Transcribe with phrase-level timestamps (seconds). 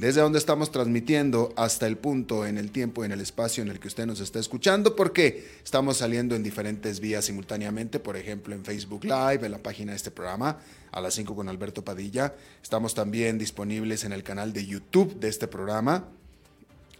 [0.00, 3.68] desde donde estamos transmitiendo hasta el punto en el tiempo y en el espacio en
[3.68, 8.54] el que usted nos está escuchando, porque estamos saliendo en diferentes vías simultáneamente, por ejemplo
[8.54, 10.56] en Facebook Live, en la página de este programa,
[10.90, 12.34] a las 5 con Alberto Padilla.
[12.62, 16.08] Estamos también disponibles en el canal de YouTube de este programa.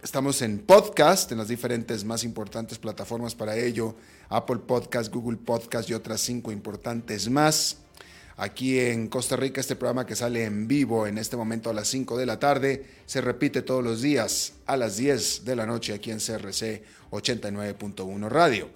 [0.03, 3.95] Estamos en podcast, en las diferentes más importantes plataformas para ello,
[4.29, 7.77] Apple Podcast, Google Podcast y otras cinco importantes más.
[8.41, 11.87] Aquí en Costa Rica, este programa que sale en vivo en este momento a las
[11.89, 15.93] 5 de la tarde, se repite todos los días a las 10 de la noche
[15.93, 18.67] aquí en CRC 89.1 Radio.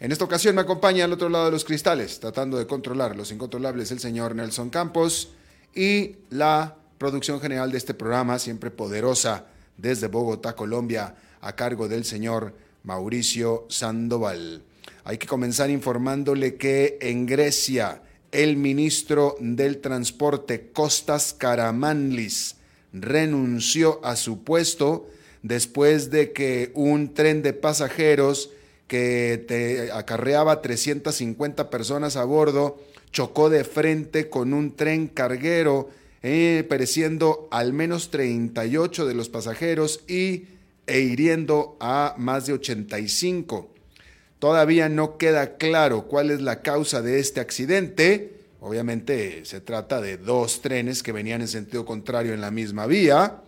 [0.00, 3.32] En esta ocasión me acompaña al otro lado de los cristales, tratando de controlar los
[3.32, 5.30] incontrolables, el señor Nelson Campos
[5.74, 9.46] y la producción general de este programa, siempre poderosa,
[9.78, 14.62] desde Bogotá, Colombia, a cargo del señor Mauricio Sandoval.
[15.04, 18.02] Hay que comenzar informándole que en Grecia
[18.36, 22.56] el ministro del Transporte Costas Karamanlis
[22.92, 25.08] renunció a su puesto
[25.42, 28.50] después de que un tren de pasajeros
[28.88, 32.78] que acarreaba 350 personas a bordo
[33.10, 35.88] chocó de frente con un tren carguero
[36.22, 40.44] eh, pereciendo al menos 38 de los pasajeros y,
[40.86, 43.75] e hiriendo a más de 85.
[44.38, 48.40] Todavía no queda claro cuál es la causa de este accidente.
[48.60, 53.42] Obviamente se trata de dos trenes que venían en sentido contrario en la misma vía.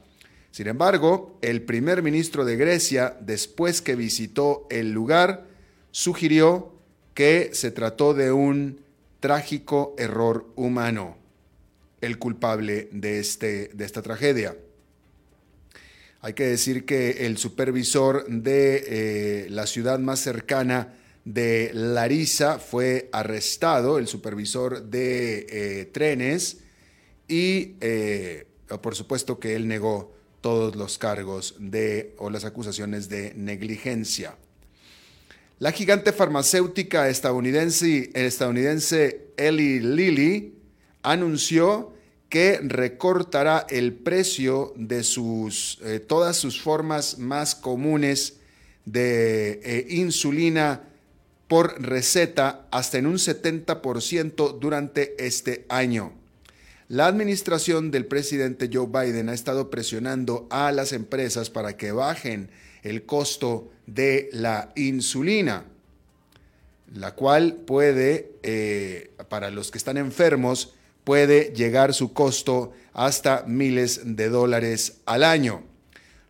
[0.51, 5.45] Sin embargo, el primer ministro de Grecia, después que visitó el lugar,
[5.91, 6.73] sugirió
[7.15, 8.81] que se trató de un
[9.21, 11.17] trágico error humano
[12.01, 14.57] el culpable de, este, de esta tragedia.
[16.21, 23.09] Hay que decir que el supervisor de eh, la ciudad más cercana de Larisa fue
[23.13, 26.59] arrestado, el supervisor de eh, trenes,
[27.29, 28.47] y eh,
[28.83, 34.37] por supuesto que él negó todos los cargos de o las acusaciones de negligencia.
[35.61, 40.55] La gigante farmacéutica estadounidense, estadounidense Eli Lilly
[41.03, 41.93] anunció
[42.29, 48.37] que recortará el precio de sus, eh, todas sus formas más comunes
[48.85, 50.83] de eh, insulina
[51.47, 56.13] por receta hasta en un 70% durante este año.
[56.89, 62.51] La administración del presidente Joe Biden ha estado presionando a las empresas para que bajen
[62.83, 65.65] el costo de la insulina,
[66.95, 70.75] la cual puede, eh, para los que están enfermos,
[71.09, 75.63] puede llegar su costo hasta miles de dólares al año.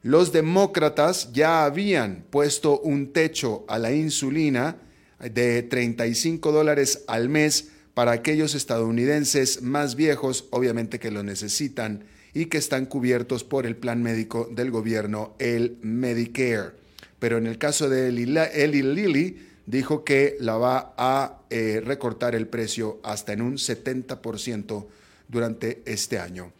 [0.04, 4.76] Los demócratas ya habían puesto un techo a la insulina
[5.18, 12.44] de 35 dólares al mes para aquellos estadounidenses más viejos, obviamente que lo necesitan y
[12.44, 16.70] que están cubiertos por el plan médico del gobierno, el Medicare.
[17.18, 22.48] Pero en el caso de Eli Lilly, dijo que la va a eh, recortar el
[22.48, 24.86] precio hasta en un 70%
[25.28, 26.52] durante este año.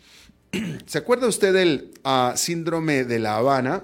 [0.86, 3.82] ¿Se acuerda usted del ah, síndrome de La Habana?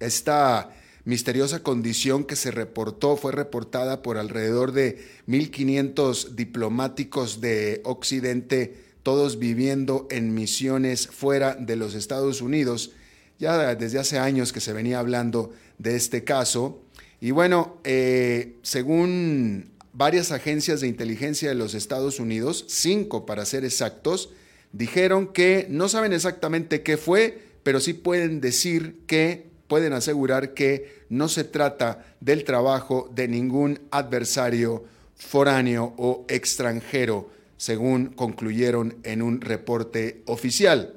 [0.00, 0.70] Esta
[1.04, 9.38] misteriosa condición que se reportó, fue reportada por alrededor de 1.500 diplomáticos de Occidente, todos
[9.38, 12.92] viviendo en misiones fuera de los Estados Unidos.
[13.38, 16.80] Ya desde hace años que se venía hablando de este caso.
[17.22, 23.64] Y bueno, eh, según varias agencias de inteligencia de los Estados Unidos, cinco para ser
[23.64, 24.30] exactos,
[24.72, 31.04] dijeron que no saben exactamente qué fue, pero sí pueden decir que, pueden asegurar que
[31.10, 34.84] no se trata del trabajo de ningún adversario
[35.14, 40.96] foráneo o extranjero, según concluyeron en un reporte oficial.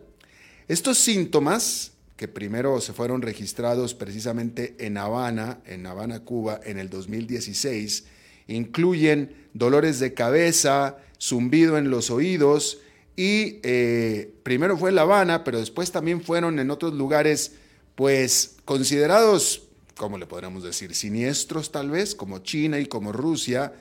[0.68, 6.90] Estos síntomas que primero se fueron registrados precisamente en Habana, en Habana, Cuba, en el
[6.90, 8.06] 2016,
[8.48, 12.80] incluyen dolores de cabeza, zumbido en los oídos
[13.16, 17.54] y eh, primero fue en La Habana, pero después también fueron en otros lugares,
[17.96, 19.64] pues considerados,
[19.96, 20.94] ¿cómo le podríamos decir?
[20.94, 23.74] Siniestros tal vez, como China y como Rusia,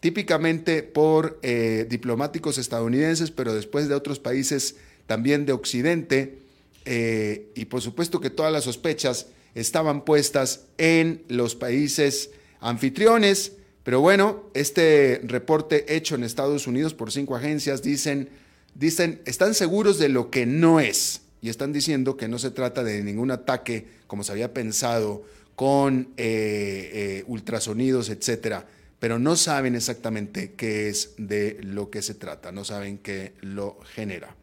[0.00, 4.76] típicamente por eh, diplomáticos estadounidenses, pero después de otros países
[5.06, 6.38] también de Occidente,
[6.84, 12.30] eh, y por supuesto que todas las sospechas estaban puestas en los países
[12.60, 18.28] anfitriones, pero bueno, este reporte hecho en Estados Unidos por cinco agencias dicen,
[18.74, 22.84] dicen, están seguros de lo que no es, y están diciendo que no se trata
[22.84, 25.24] de ningún ataque como se había pensado
[25.56, 28.66] con eh, ultrasonidos, etcétera.
[28.98, 33.78] Pero no saben exactamente qué es de lo que se trata, no saben qué lo
[33.94, 34.36] genera.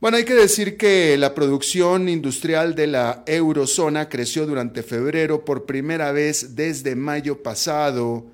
[0.00, 5.66] Bueno, hay que decir que la producción industrial de la eurozona creció durante febrero por
[5.66, 8.24] primera vez desde mayo pasado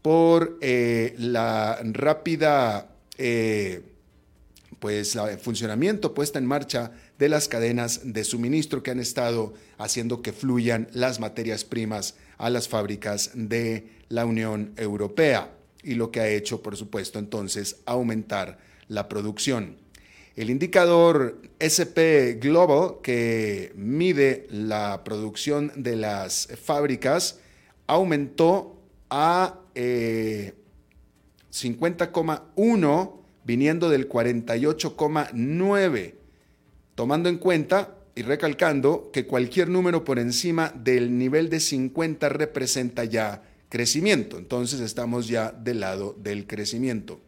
[0.00, 2.88] por eh, la rápida
[3.18, 3.82] eh,
[4.78, 10.32] pues, funcionamiento puesta en marcha de las cadenas de suministro que han estado haciendo que
[10.32, 15.52] fluyan las materias primas a las fábricas de la Unión Europea
[15.82, 18.58] y lo que ha hecho, por supuesto, entonces aumentar
[18.88, 19.79] la producción.
[20.40, 27.40] El indicador SP Global, que mide la producción de las fábricas,
[27.86, 30.54] aumentó a 50,1
[32.54, 33.10] eh,
[33.44, 36.14] viniendo del 48,9,
[36.94, 43.04] tomando en cuenta y recalcando que cualquier número por encima del nivel de 50 representa
[43.04, 44.38] ya crecimiento.
[44.38, 47.20] Entonces estamos ya del lado del crecimiento.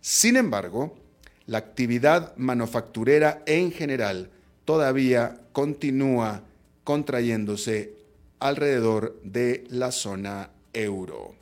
[0.00, 1.05] Sin embargo,
[1.46, 4.30] la actividad manufacturera en general
[4.64, 6.42] todavía continúa
[6.84, 7.94] contrayéndose
[8.38, 11.34] alrededor de la zona euro.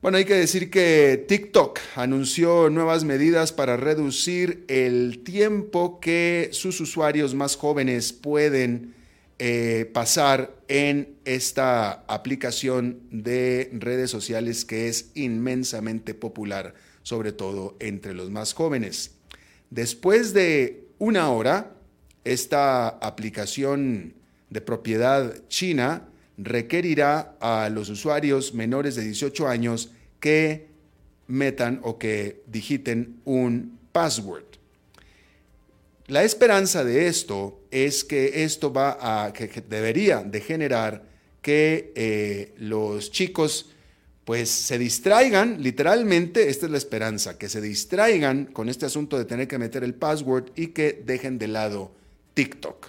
[0.00, 6.80] Bueno, hay que decir que TikTok anunció nuevas medidas para reducir el tiempo que sus
[6.80, 8.94] usuarios más jóvenes pueden
[9.40, 16.74] eh, pasar en esta aplicación de redes sociales que es inmensamente popular,
[17.08, 19.12] sobre todo entre los más jóvenes.
[19.70, 21.72] Después de una hora,
[22.22, 24.12] esta aplicación
[24.50, 26.06] de propiedad china
[26.36, 29.90] requerirá a los usuarios menores de 18 años
[30.20, 30.68] que
[31.28, 34.44] metan o que digiten un password.
[36.08, 41.04] La esperanza de esto es que esto va a, que, debería de generar
[41.40, 43.70] que eh, los chicos
[44.28, 49.24] pues se distraigan, literalmente, esta es la esperanza, que se distraigan con este asunto de
[49.24, 51.92] tener que meter el password y que dejen de lado
[52.34, 52.88] TikTok.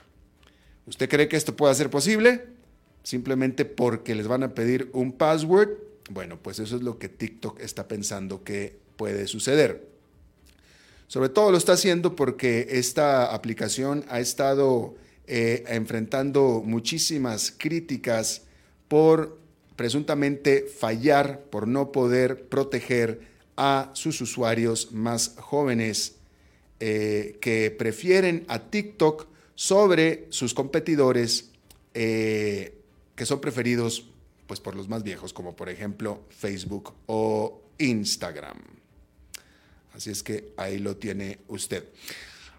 [0.85, 2.47] ¿Usted cree que esto pueda ser posible?
[3.03, 5.69] Simplemente porque les van a pedir un password.
[6.09, 9.87] Bueno, pues eso es lo que TikTok está pensando que puede suceder.
[11.07, 14.95] Sobre todo lo está haciendo porque esta aplicación ha estado
[15.25, 18.41] eh, enfrentando muchísimas críticas
[18.89, 19.39] por
[19.79, 23.21] presuntamente fallar, por no poder proteger
[23.55, 26.17] a sus usuarios más jóvenes
[26.81, 31.51] eh, que prefieren a TikTok sobre sus competidores
[31.93, 32.77] eh,
[33.15, 34.09] que son preferidos
[34.47, 38.57] pues, por los más viejos, como por ejemplo Facebook o Instagram.
[39.93, 41.85] Así es que ahí lo tiene usted.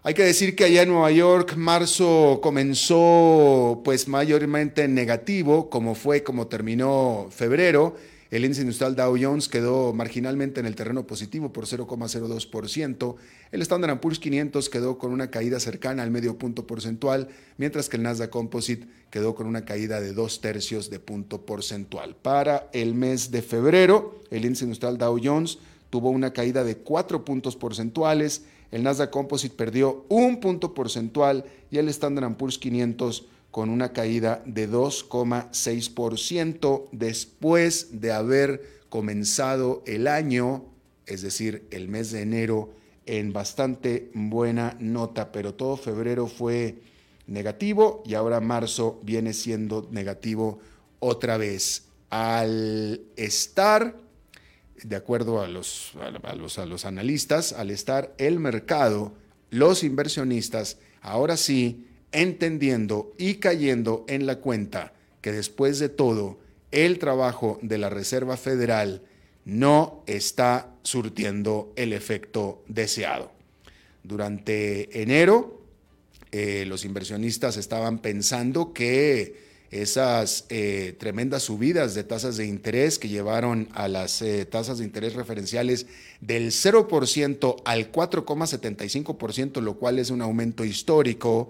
[0.03, 6.23] Hay que decir que allá en Nueva York marzo comenzó pues mayormente negativo, como fue
[6.23, 7.95] como terminó febrero.
[8.31, 13.15] El índice industrial Dow Jones quedó marginalmente en el terreno positivo por 0,02%.
[13.51, 17.27] El Standard Poor's 500 quedó con una caída cercana al medio punto porcentual,
[17.57, 22.15] mientras que el Nasdaq Composite quedó con una caída de dos tercios de punto porcentual.
[22.15, 25.59] Para el mes de febrero, el índice industrial Dow Jones
[25.91, 31.77] tuvo una caída de 4 puntos porcentuales, el Nasdaq Composite perdió un punto porcentual y
[31.77, 40.63] el Standard Poor's 500 con una caída de 2,6% después de haber comenzado el año,
[41.05, 42.69] es decir, el mes de enero,
[43.05, 46.77] en bastante buena nota, pero todo febrero fue
[47.27, 50.59] negativo y ahora marzo viene siendo negativo
[50.99, 51.83] otra vez.
[52.09, 53.97] Al estar
[54.83, 59.13] de acuerdo a los, a, los, a los analistas, al estar el mercado,
[59.49, 66.39] los inversionistas, ahora sí, entendiendo y cayendo en la cuenta que después de todo,
[66.71, 69.01] el trabajo de la Reserva Federal
[69.45, 73.31] no está surtiendo el efecto deseado.
[74.03, 75.61] Durante enero,
[76.31, 83.07] eh, los inversionistas estaban pensando que esas eh, tremendas subidas de tasas de interés que
[83.07, 85.87] llevaron a las eh, tasas de interés referenciales
[86.19, 91.49] del 0% al 4,75%, lo cual es un aumento histórico.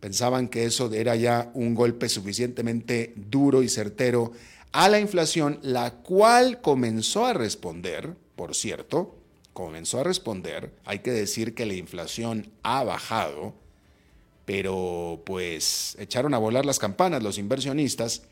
[0.00, 4.32] Pensaban que eso era ya un golpe suficientemente duro y certero
[4.72, 9.16] a la inflación, la cual comenzó a responder, por cierto,
[9.52, 10.72] comenzó a responder.
[10.84, 13.54] Hay que decir que la inflación ha bajado
[14.50, 18.22] pero pues echaron a volar las campanas los inversionistas,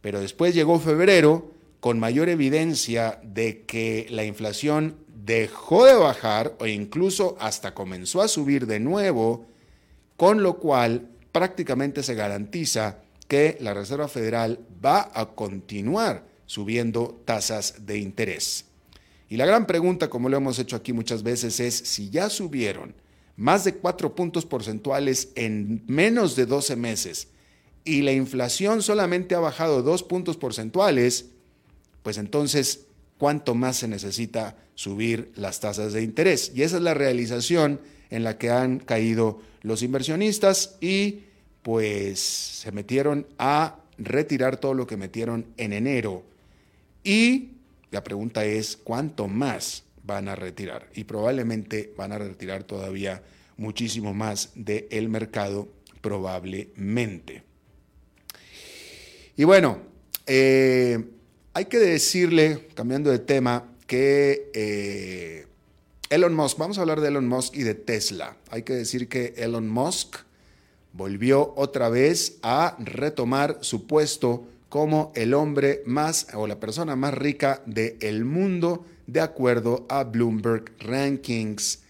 [0.00, 6.66] pero después llegó febrero con mayor evidencia de que la inflación dejó de bajar o
[6.66, 9.44] incluso hasta comenzó a subir de nuevo,
[10.16, 17.84] con lo cual prácticamente se garantiza que la Reserva Federal va a continuar subiendo tasas
[17.84, 18.64] de interés.
[19.28, 22.94] Y la gran pregunta, como lo hemos hecho aquí muchas veces, es si ya subieron
[23.36, 27.28] más de cuatro puntos porcentuales en menos de 12 meses
[27.86, 31.26] y la inflación solamente ha bajado dos puntos porcentuales,
[32.02, 36.50] pues entonces, ¿cuánto más se necesita subir las tasas de interés?
[36.54, 41.20] Y esa es la realización en la que han caído los inversionistas y
[41.62, 46.24] pues se metieron a retirar todo lo que metieron en enero.
[47.04, 47.50] Y
[47.92, 53.22] la pregunta es, ¿cuánto más van a retirar y probablemente van a retirar todavía
[53.56, 55.68] muchísimo más del mercado
[56.00, 57.42] probablemente.
[59.36, 59.78] Y bueno,
[60.26, 61.04] eh,
[61.52, 65.46] hay que decirle, cambiando de tema, que eh,
[66.10, 68.36] Elon Musk, vamos a hablar de Elon Musk y de Tesla.
[68.50, 70.18] Hay que decir que Elon Musk
[70.92, 77.14] volvió otra vez a retomar su puesto como el hombre más o la persona más
[77.14, 81.80] rica del mundo de acuerdo a Bloomberg Rankings,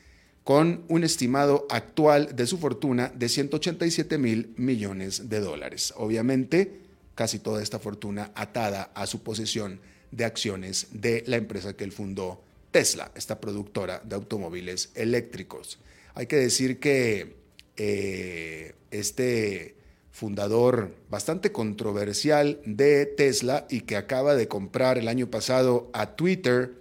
[0.44, 5.92] con un estimado actual de su fortuna de 187 mil millones de dólares.
[5.96, 6.80] Obviamente,
[7.16, 9.80] casi toda esta fortuna atada a su posesión
[10.12, 15.78] de acciones de la empresa que él fundó, Tesla, esta productora de automóviles eléctricos.
[16.14, 17.37] Hay que decir que
[17.76, 19.75] eh, este
[20.11, 26.73] fundador bastante controversial de Tesla y que acaba de comprar el año pasado a Twitter,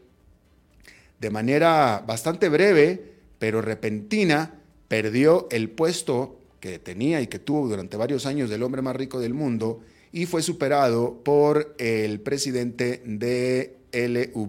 [1.19, 7.97] de manera bastante breve, pero repentina, perdió el puesto que tenía y que tuvo durante
[7.97, 9.81] varios años del hombre más rico del mundo
[10.11, 14.39] y fue superado por el presidente de LVMH,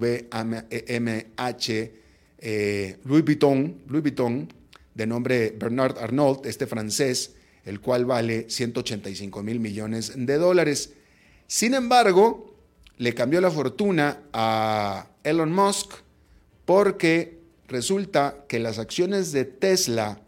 [2.39, 4.49] eh, Louis, Vuitton, Louis Vuitton,
[4.95, 10.93] de nombre Bernard Arnault, este francés, el cual vale 185 mil millones de dólares.
[11.47, 12.55] Sin embargo,
[12.99, 16.06] le cambió la fortuna a Elon Musk
[16.67, 20.21] porque resulta que las acciones de Tesla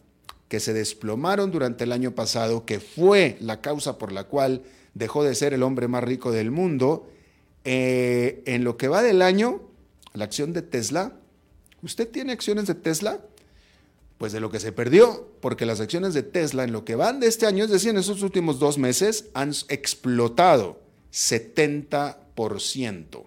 [0.49, 4.63] que se desplomaron durante el año pasado, que fue la causa por la cual
[4.95, 7.07] dejó de ser el hombre más rico del mundo,
[7.65, 9.61] eh, en lo que va del año,
[10.15, 11.13] la acción de Tesla,
[11.83, 13.21] ¿usted tiene acciones de Tesla?
[14.17, 17.21] Pues de lo que se perdió, porque las acciones de Tesla en lo que van
[17.21, 20.81] de este año, es decir, en esos últimos dos meses, han explotado
[21.13, 23.25] 70%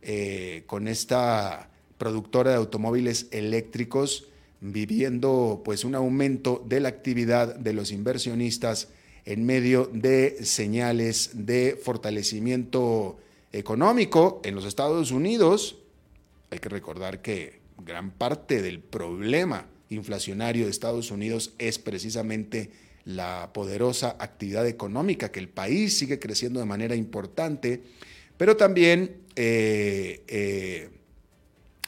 [0.00, 1.68] eh, con esta
[2.02, 4.26] productora de automóviles eléctricos,
[4.60, 8.88] viviendo pues un aumento de la actividad de los inversionistas
[9.24, 13.20] en medio de señales de fortalecimiento
[13.52, 15.76] económico en los Estados Unidos.
[16.50, 22.72] Hay que recordar que gran parte del problema inflacionario de Estados Unidos es precisamente
[23.04, 27.80] la poderosa actividad económica, que el país sigue creciendo de manera importante,
[28.36, 30.90] pero también eh, eh,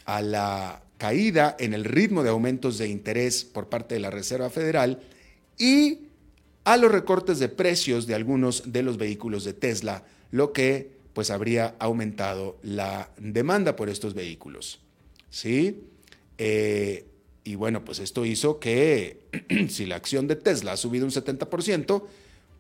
[0.05, 4.51] a la caída en el ritmo de aumentos de interés por parte de la Reserva
[4.51, 5.01] Federal
[5.59, 6.01] y
[6.65, 11.31] a los recortes de precios de algunos de los vehículos de Tesla, lo que pues
[11.31, 14.81] habría aumentado la demanda por estos vehículos.
[15.31, 15.85] ¿Sí?
[16.39, 17.07] Eh,
[17.45, 19.21] y bueno, pues esto hizo que
[19.69, 22.03] si la acción de Tesla ha subido un 70%,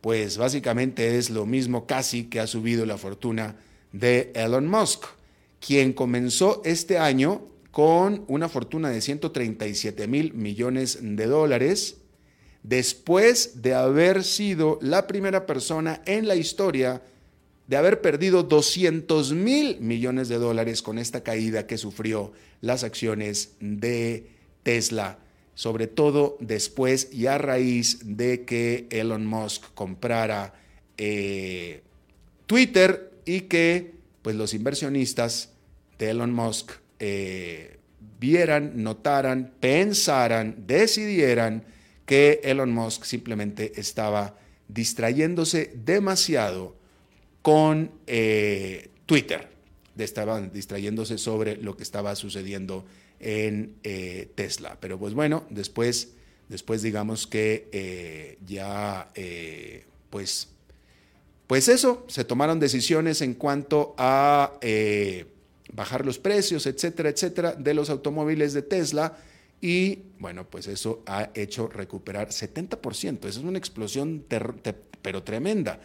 [0.00, 3.56] pues básicamente es lo mismo casi que ha subido la fortuna
[3.92, 5.06] de Elon Musk
[5.64, 11.96] quien comenzó este año con una fortuna de 137 mil millones de dólares,
[12.62, 17.00] después de haber sido la primera persona en la historia
[17.66, 23.52] de haber perdido 200 mil millones de dólares con esta caída que sufrió las acciones
[23.58, 24.26] de
[24.64, 25.18] Tesla,
[25.54, 30.52] sobre todo después y a raíz de que Elon Musk comprara
[30.98, 31.80] eh,
[32.44, 35.53] Twitter y que pues los inversionistas
[35.98, 37.78] de Elon Musk eh,
[38.18, 41.64] vieran, notaran, pensaran, decidieran
[42.06, 44.36] que Elon Musk simplemente estaba
[44.68, 46.76] distrayéndose demasiado
[47.42, 49.48] con eh, Twitter.
[49.96, 52.84] Estaban distrayéndose sobre lo que estaba sucediendo
[53.20, 54.78] en eh, Tesla.
[54.80, 56.14] Pero pues bueno, después,
[56.48, 59.12] después digamos que ya,
[60.10, 60.48] pues,
[61.46, 64.58] pues eso, se tomaron decisiones en cuanto a
[65.72, 69.16] bajar los precios, etcétera, etcétera, de los automóviles de Tesla.
[69.60, 73.18] Y bueno, pues eso ha hecho recuperar 70%.
[73.26, 74.24] Esa es una explosión
[75.02, 75.80] pero tremenda,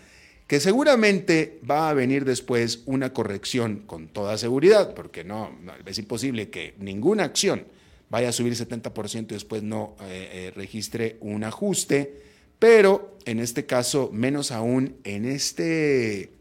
[0.48, 5.51] que seguramente va a venir después una corrección con toda seguridad, porque no,
[5.86, 7.65] es imposible que ninguna acción
[8.09, 12.24] vaya a subir 70% y después no eh, eh, registre un ajuste,
[12.57, 16.31] pero en este caso, menos aún en este,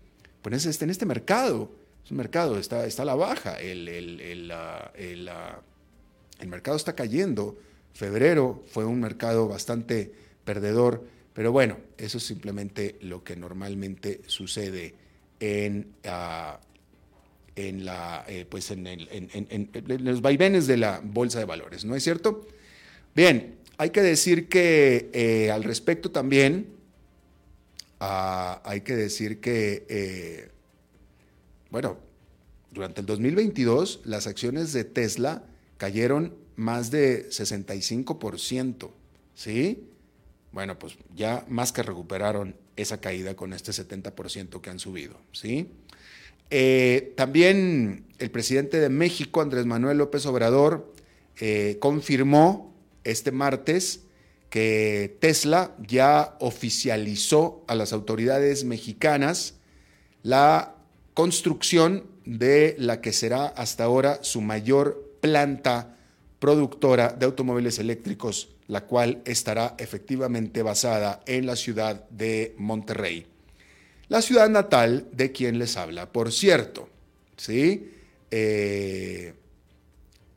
[0.43, 1.71] pues este, en este mercado,
[2.11, 4.53] un mercado, está, está a la baja, el, el,
[6.41, 7.59] el mercado está cayendo,
[7.93, 10.13] febrero fue un mercado bastante
[10.45, 14.95] perdedor, pero bueno, eso es simplemente lo que normalmente sucede
[15.41, 16.61] en, ah,
[17.57, 18.85] en, la, eh, pues en,
[19.87, 22.47] los vaivenes de la bolsa de valores, ¿no es cierto?
[23.15, 26.69] Bien, hay que decir que eh, al respecto también,
[28.01, 30.49] ah, hay que decir que, eh,
[31.71, 31.99] bueno,
[32.71, 35.45] durante el 2022 las acciones de Tesla
[35.77, 38.91] cayeron más de 65%,
[39.35, 39.85] ¿sí?
[40.53, 45.71] Bueno, pues ya más que recuperaron esa caída con este 70% que han subido, ¿sí?
[46.51, 50.93] Eh, también el presidente de México, Andrés Manuel López Obrador,
[51.39, 54.01] eh, confirmó este martes
[54.51, 59.55] que Tesla ya oficializó a las autoridades mexicanas
[60.23, 60.75] la
[61.19, 65.97] construcción de la que será hasta ahora su mayor planta
[66.39, 73.27] productora de automóviles eléctricos la cual estará efectivamente basada en la ciudad de Monterrey.
[74.07, 76.89] La ciudad natal de quien les habla, por cierto.
[77.37, 77.91] ¿Sí?
[78.31, 79.35] Eh,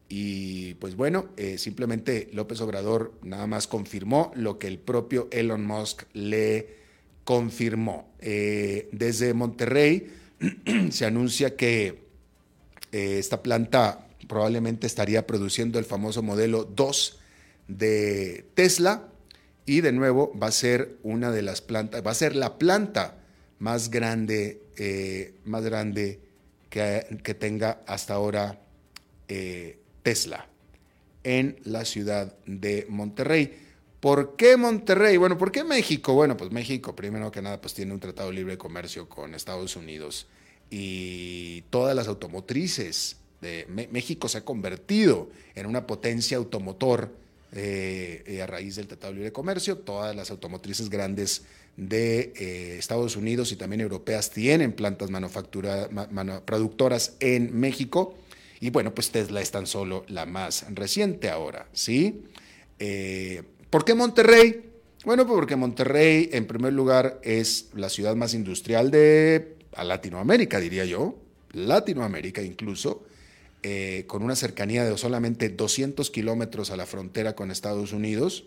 [0.10, 5.64] y pues bueno, eh, simplemente López Obrador nada más confirmó lo que el propio Elon
[5.64, 6.82] Musk le
[7.24, 8.10] confirmó.
[8.20, 10.21] Eh, desde Monterrey
[10.92, 12.02] se anuncia que
[12.92, 17.20] esta planta probablemente estaría produciendo el famoso modelo 2
[17.68, 19.08] de Tesla
[19.66, 23.16] y de nuevo va a ser una de las plantas, va a ser la planta
[23.60, 26.20] más grande, eh, más grande
[26.70, 28.60] que, tenga hasta ahora
[29.28, 30.48] eh, Tesla
[31.24, 33.71] en la ciudad de Monterrey.
[34.02, 35.16] ¿Por qué Monterrey?
[35.18, 36.14] Bueno, ¿por qué México?
[36.14, 39.76] Bueno, pues México, primero que nada, pues tiene un tratado libre de comercio con Estados
[39.76, 40.26] Unidos
[40.72, 47.14] y todas las automotrices de México se ha convertido en una potencia automotor
[47.54, 49.78] eh, eh, a raíz del Tratado de Libre Comercio.
[49.78, 51.44] Todas las automotrices grandes
[51.78, 55.12] de eh, Estados Unidos y también europeas tienen plantas
[56.46, 58.16] productoras en México.
[58.60, 62.24] Y bueno, pues Tesla es tan solo la más reciente ahora, ¿sí?
[63.72, 64.70] ¿Por qué Monterrey?
[65.06, 70.84] Bueno, pues porque Monterrey, en primer lugar, es la ciudad más industrial de Latinoamérica, diría
[70.84, 71.16] yo,
[71.54, 73.04] Latinoamérica incluso.
[73.64, 78.44] Eh, con una cercanía de solamente 200 kilómetros a la frontera con Estados Unidos,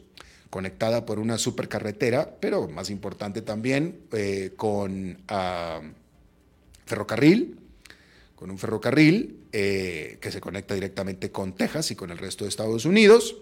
[0.50, 5.80] conectada por una supercarretera, pero más importante también eh, con ah,
[6.84, 7.60] ferrocarril,
[8.34, 12.50] con un ferrocarril eh, que se conecta directamente con Texas y con el resto de
[12.50, 13.36] Estados Unidos,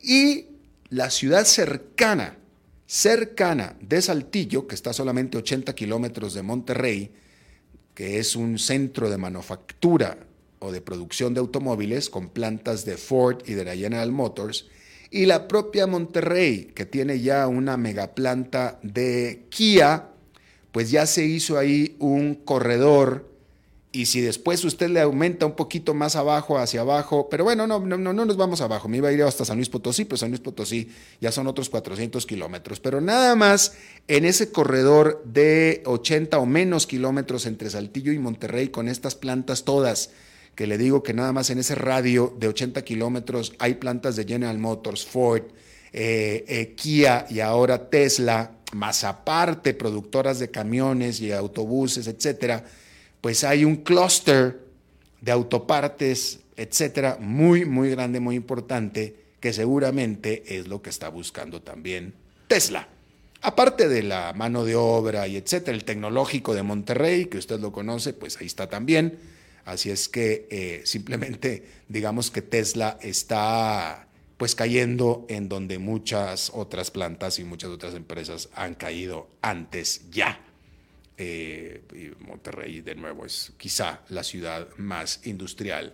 [0.00, 0.49] y
[0.90, 2.36] la ciudad cercana,
[2.86, 7.12] cercana de Saltillo, que está solamente 80 kilómetros de Monterrey,
[7.94, 10.18] que es un centro de manufactura
[10.58, 14.66] o de producción de automóviles con plantas de Ford y de la General Motors,
[15.12, 20.08] y la propia Monterrey, que tiene ya una megaplanta de Kia,
[20.72, 23.29] pues ya se hizo ahí un corredor
[23.92, 27.80] y si después usted le aumenta un poquito más abajo, hacia abajo, pero bueno, no,
[27.80, 30.16] no, no, no nos vamos abajo, me iba a ir hasta San Luis Potosí, pero
[30.16, 30.88] San Luis Potosí
[31.20, 33.74] ya son otros 400 kilómetros, pero nada más
[34.06, 39.64] en ese corredor de 80 o menos kilómetros entre Saltillo y Monterrey con estas plantas
[39.64, 40.10] todas
[40.54, 44.24] que le digo que nada más en ese radio de 80 kilómetros hay plantas de
[44.24, 45.42] General Motors, Ford,
[45.92, 52.64] eh, eh, Kia y ahora Tesla, más aparte productoras de camiones y autobuses, etcétera,
[53.20, 54.60] pues hay un clúster
[55.20, 61.62] de autopartes, etcétera, muy, muy grande, muy importante, que seguramente es lo que está buscando
[61.62, 62.14] también
[62.48, 62.88] Tesla.
[63.42, 67.72] Aparte de la mano de obra y etcétera, el tecnológico de Monterrey, que usted lo
[67.72, 69.18] conoce, pues ahí está también
[69.64, 76.90] Así es que eh, simplemente digamos que Tesla está pues cayendo en donde muchas otras
[76.90, 80.40] plantas y muchas otras empresas han caído antes ya.
[81.22, 85.92] Eh, Monterrey, de nuevo, es quizá la ciudad más industrial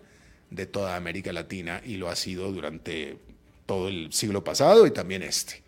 [0.50, 3.18] de toda América Latina y lo ha sido durante
[3.66, 5.64] todo el siglo pasado y también este.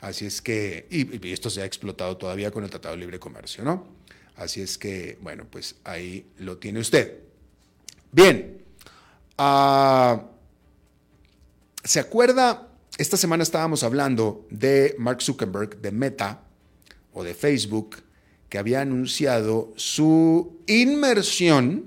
[0.00, 3.62] Así es que, y, esto se ha explotado todavía con el Tratado de Libre Comercio,
[3.62, 3.86] ¿no?
[4.36, 7.18] Así es que, bueno, pues ahí lo tiene usted.
[8.10, 8.62] Bien,
[9.38, 10.18] uh,
[11.84, 12.68] ¿se acuerda?
[12.96, 16.40] Esta semana estábamos hablando de Mark Zuckerberg, de Meta
[17.12, 18.07] o de Facebook,
[18.48, 21.84] que había anunciado su inmersión,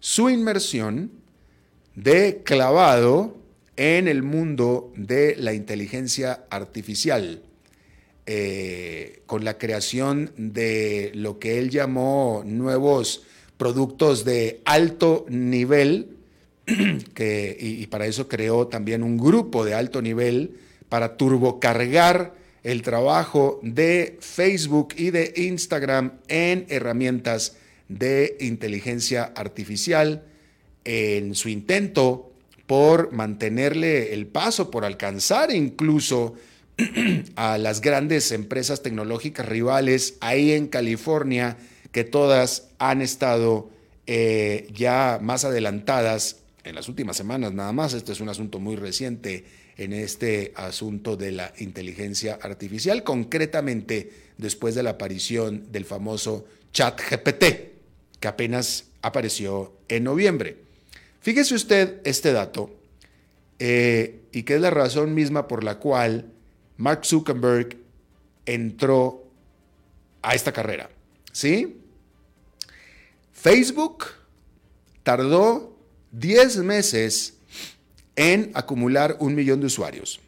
[0.00, 1.10] su inmersión
[1.94, 3.36] de clavado
[3.76, 7.42] en el mundo de la inteligencia artificial,
[8.26, 13.22] eh, con la creación de lo que él llamó nuevos
[13.56, 16.16] productos de alto nivel,
[17.14, 22.34] que, y para eso creó también un grupo de alto nivel para turbocargar
[22.66, 27.54] el trabajo de Facebook y de Instagram en herramientas
[27.88, 30.24] de inteligencia artificial
[30.84, 32.32] en su intento
[32.66, 36.34] por mantenerle el paso, por alcanzar incluso
[37.36, 41.58] a las grandes empresas tecnológicas rivales ahí en California,
[41.92, 43.70] que todas han estado
[44.08, 47.94] eh, ya más adelantadas en las últimas semanas nada más.
[47.94, 49.44] Este es un asunto muy reciente
[49.76, 57.00] en este asunto de la inteligencia artificial, concretamente después de la aparición del famoso chat
[57.00, 57.44] GPT,
[58.18, 60.56] que apenas apareció en noviembre.
[61.20, 62.74] Fíjese usted este dato,
[63.58, 66.32] eh, y que es la razón misma por la cual
[66.76, 67.76] Mark Zuckerberg
[68.44, 69.24] entró
[70.22, 70.90] a esta carrera.
[71.32, 71.80] ¿Sí?
[73.32, 74.06] Facebook
[75.02, 75.78] tardó
[76.12, 77.35] 10 meses
[78.16, 80.20] en acumular un millón de usuarios.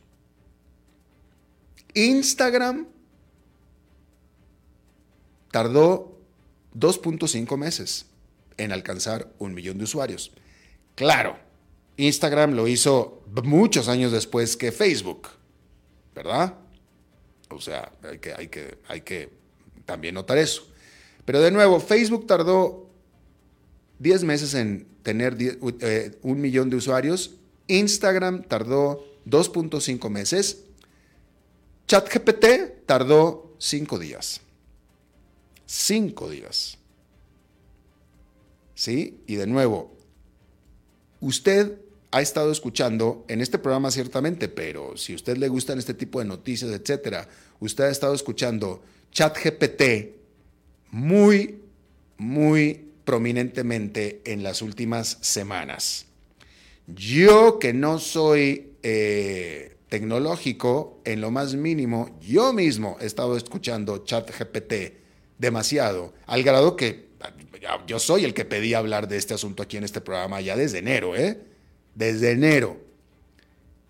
[1.94, 2.86] Instagram
[5.50, 6.18] tardó
[6.74, 8.06] 2.5 meses
[8.58, 10.32] en alcanzar un millón de usuarios.
[10.94, 11.38] Claro,
[11.96, 15.28] Instagram lo hizo muchos años después que Facebook,
[16.14, 16.54] ¿verdad?
[17.50, 19.30] O sea, hay que, hay que, hay que
[19.86, 20.68] también notar eso.
[21.24, 22.90] Pero de nuevo, Facebook tardó
[23.98, 27.34] 10 meses en tener eh, un millón de usuarios
[27.68, 30.64] Instagram tardó 2.5 meses.
[31.86, 34.40] ChatGPT tardó 5 días.
[35.66, 36.78] 5 días.
[38.74, 39.20] ¿Sí?
[39.26, 39.96] Y de nuevo,
[41.20, 41.78] usted
[42.10, 46.20] ha estado escuchando en este programa ciertamente, pero si a usted le gustan este tipo
[46.20, 47.28] de noticias, etcétera,
[47.60, 49.82] usted ha estado escuchando ChatGPT
[50.90, 51.60] muy,
[52.16, 56.07] muy prominentemente en las últimas semanas.
[56.88, 64.04] Yo que no soy eh, tecnológico en lo más mínimo, yo mismo he estado escuchando
[64.04, 64.94] chat GPT
[65.38, 67.08] demasiado, al grado que
[67.86, 70.78] yo soy el que pedí hablar de este asunto aquí en este programa ya desde
[70.78, 71.38] enero, ¿eh?
[71.94, 72.80] Desde enero.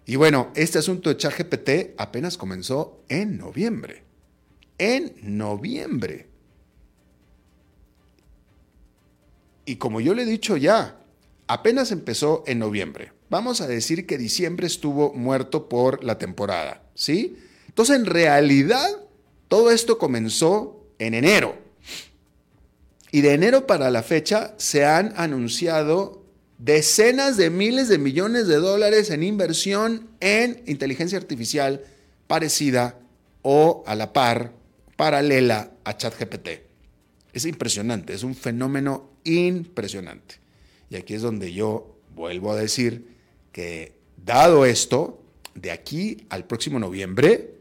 [0.07, 4.03] Y bueno, este asunto de chat GPT apenas comenzó en noviembre.
[4.79, 6.27] En noviembre.
[9.67, 10.98] Y como yo le he dicho ya,
[11.49, 13.13] apenas empezó en noviembre.
[13.31, 17.37] Vamos a decir que diciembre estuvo muerto por la temporada, ¿sí?
[17.67, 18.89] Entonces, en realidad,
[19.49, 21.57] todo esto comenzó en enero.
[23.11, 26.25] Y de enero para la fecha se han anunciado
[26.59, 31.83] decenas de miles de millones de dólares en inversión en inteligencia artificial
[32.27, 32.99] parecida
[33.43, 34.53] o a la par,
[34.97, 36.49] paralela a ChatGPT.
[37.33, 40.38] Es impresionante, es un fenómeno impresionante.
[40.91, 43.17] Y aquí es donde yo vuelvo a decir
[43.53, 43.93] que
[44.25, 45.23] dado esto,
[45.55, 47.55] de aquí al próximo noviembre,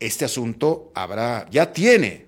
[0.00, 2.26] este asunto habrá, ya tiene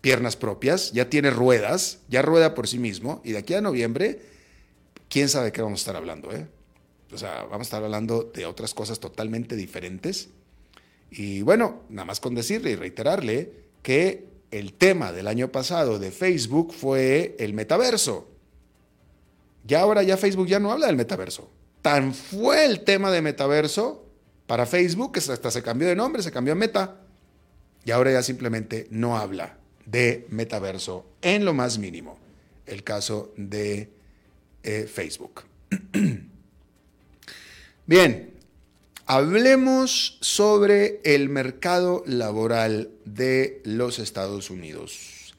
[0.00, 4.20] piernas propias, ya tiene ruedas, ya rueda por sí mismo, y de aquí a noviembre,
[5.08, 6.46] quién sabe qué vamos a estar hablando, ¿eh?
[7.12, 10.28] O sea, vamos a estar hablando de otras cosas totalmente diferentes.
[11.10, 16.12] Y bueno, nada más con decirle y reiterarle que el tema del año pasado de
[16.12, 18.28] Facebook fue el metaverso.
[19.64, 21.50] Ya ahora ya Facebook ya no habla del metaverso.
[21.82, 24.04] Tan fue el tema de metaverso
[24.46, 26.96] para Facebook que hasta se cambió de nombre, se cambió a Meta.
[27.84, 32.18] Y ahora ya simplemente no habla de metaverso en lo más mínimo.
[32.66, 33.90] El caso de
[34.62, 35.44] eh, Facebook.
[37.86, 38.30] Bien,
[39.06, 45.34] hablemos sobre el mercado laboral de los Estados Unidos,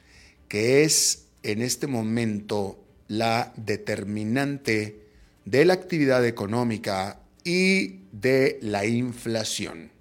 [0.48, 2.81] que es en este momento
[3.12, 5.02] la determinante
[5.44, 9.92] de la actividad económica y de la inflación.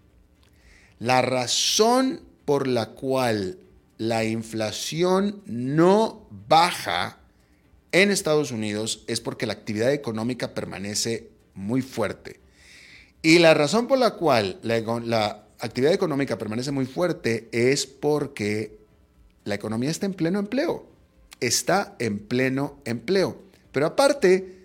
[1.01, 3.59] La razón por la cual
[3.99, 7.19] la inflación no baja
[7.91, 12.39] en Estados Unidos es porque la actividad económica permanece muy fuerte.
[13.23, 18.79] Y la razón por la cual la, actividad económica permanece muy fuerte es porque
[19.43, 20.90] la economía está en pleno empleo.
[21.41, 23.39] Está en pleno empleo.
[23.73, 24.59] Pero aparte,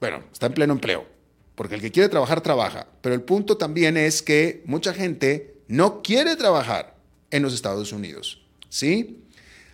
[0.00, 1.06] bueno, está en pleno empleo,
[1.54, 2.86] porque el que quiere trabajar, trabaja.
[3.00, 6.96] Pero el punto también es que mucha gente no quiere trabajar
[7.30, 8.42] en los Estados Unidos.
[8.68, 9.24] ¿Sí?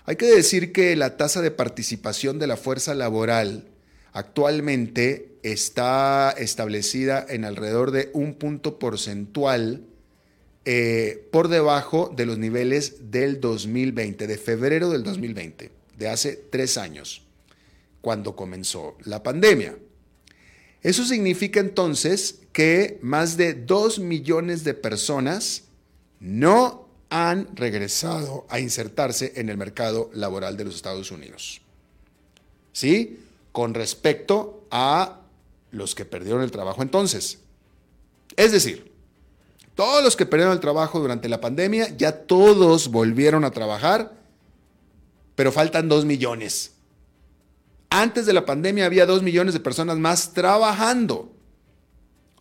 [0.07, 3.68] Hay que decir que la tasa de participación de la fuerza laboral
[4.12, 9.83] actualmente está establecida en alrededor de un punto porcentual
[10.66, 16.76] eh, por debajo de los niveles del 2020, de febrero del 2020, de hace tres
[16.78, 17.22] años,
[18.00, 19.76] cuando comenzó la pandemia.
[20.83, 25.64] Eso significa entonces que más de dos millones de personas
[26.20, 31.61] no han regresado a insertarse en el mercado laboral de los Estados Unidos.
[32.72, 33.20] ¿Sí?
[33.52, 35.20] Con respecto a
[35.70, 37.38] los que perdieron el trabajo entonces.
[38.37, 38.92] Es decir,
[39.74, 44.12] todos los que perdieron el trabajo durante la pandemia, ya todos volvieron a trabajar,
[45.34, 46.72] pero faltan dos millones.
[47.90, 51.32] Antes de la pandemia había dos millones de personas más trabajando.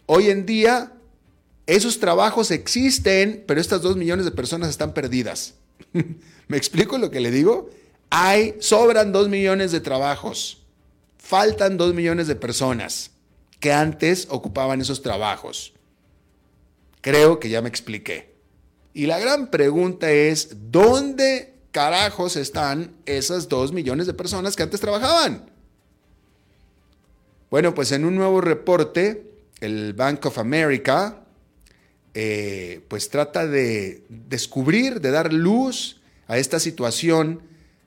[0.06, 0.93] Hoy en día
[1.65, 5.56] esos trabajos existen, pero estas dos millones de personas están perdidas.
[6.47, 7.69] ¿Me explico lo que le digo?
[8.10, 10.63] Hay, sobran dos millones de trabajos.
[11.17, 13.12] Faltan dos millones de personas
[13.60, 15.73] que antes ocupaban esos trabajos.
[16.99, 18.34] Creo que ya me expliqué.
[18.93, 24.80] Y la gran pregunta es, ¿dónde carajos están esas dos millones de personas que antes
[24.80, 25.52] trabajaban?
[27.50, 31.20] Bueno, pues en un nuevo reporte, el Bank of America
[32.14, 37.42] eh, pues trata de descubrir, de dar luz a esta situación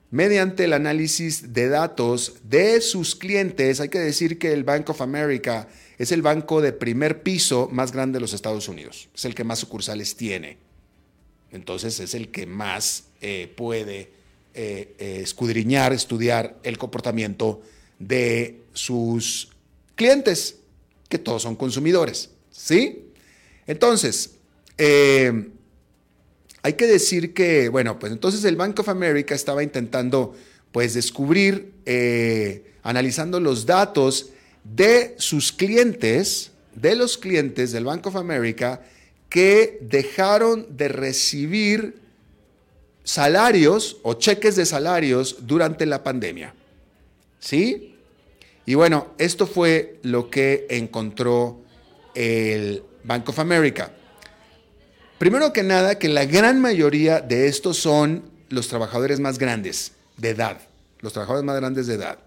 [0.09, 3.79] mediante el análisis de datos de sus clientes.
[3.79, 7.91] Hay que decir que el Bank of America es el banco de primer piso más
[7.91, 9.09] grande de los Estados Unidos.
[9.15, 10.57] Es el que más sucursales tiene.
[11.51, 14.11] Entonces es el que más eh, puede
[14.53, 17.61] eh, escudriñar, estudiar el comportamiento
[17.99, 19.49] de sus
[19.95, 20.57] clientes,
[21.09, 22.29] que todos son consumidores.
[22.51, 23.05] ¿Sí?
[23.67, 24.31] Entonces,
[24.77, 25.49] eh,
[26.63, 30.35] hay que decir que, bueno, pues entonces el Bank of America estaba intentando,
[30.71, 34.31] pues, descubrir, eh, analizando los datos
[34.63, 38.81] de sus clientes, de los clientes del Bank of America,
[39.29, 41.99] que dejaron de recibir
[43.07, 46.53] salarios o cheques de salarios durante la pandemia.
[47.39, 47.95] ¿Sí?
[48.65, 51.61] Y bueno, esto fue lo que encontró
[52.13, 53.93] el Bank of America.
[55.19, 60.31] Primero que nada, que la gran mayoría de estos son los trabajadores más grandes de
[60.31, 60.59] edad,
[60.99, 62.19] los trabajadores más grandes de edad.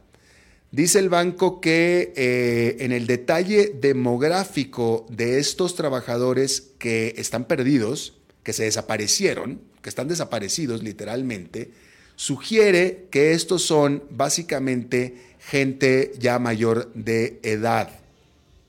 [0.71, 8.15] Dice el banco que eh, en el detalle demográfico de estos trabajadores que están perdidos,
[8.43, 11.71] que se desaparecieron, que están desaparecidos literalmente,
[12.17, 17.91] sugiere que estos son básicamente gente ya mayor de edad.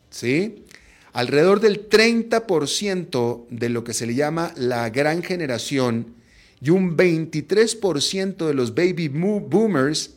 [0.10, 0.65] ¿Sí?
[1.13, 6.15] alrededor del 30% de lo que se le llama la gran generación
[6.62, 10.12] y un 23% de los baby boomers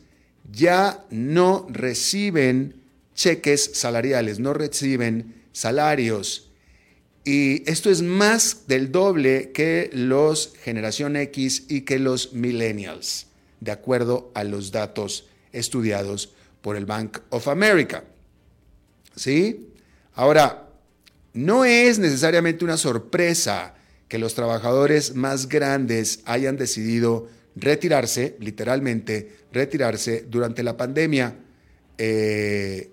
[0.51, 2.75] ya no reciben
[3.15, 6.44] cheques salariales, no reciben salarios.
[7.25, 13.25] Y esto es más del doble que los generación X y que los millennials,
[13.59, 18.03] de acuerdo a los datos estudiados por el Bank of America.
[19.15, 19.69] ¿Sí?
[20.13, 20.69] Ahora,
[21.33, 23.73] no es necesariamente una sorpresa
[24.07, 31.35] que los trabajadores más grandes hayan decidido retirarse, literalmente retirarse durante la pandemia.
[31.97, 32.91] Eh,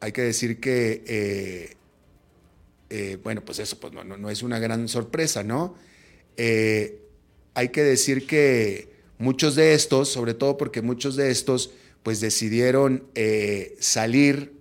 [0.00, 1.76] hay que decir que, eh,
[2.90, 5.74] eh, bueno, pues eso pues no, es una gran sorpresa, ¿no?
[7.54, 11.72] hay que decir que muchos de estos, sobre todo porque muchos de estos,
[12.04, 13.08] pues decidieron
[13.80, 14.58] salir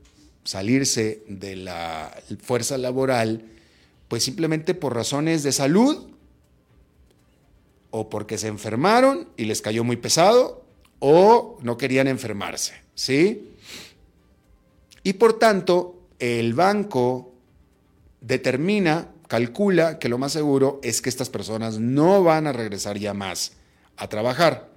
[0.48, 3.44] salirse de la fuerza laboral,
[4.08, 6.08] pues simplemente por razones de salud
[7.92, 10.64] o porque se enfermaron y les cayó muy pesado
[11.00, 13.52] o no querían enfermarse, ¿sí?
[15.04, 17.34] Y por tanto, el banco
[18.28, 23.14] determina, calcula que lo más seguro es que estas personas no van a regresar ya
[23.14, 23.54] más
[23.96, 24.70] a trabajar,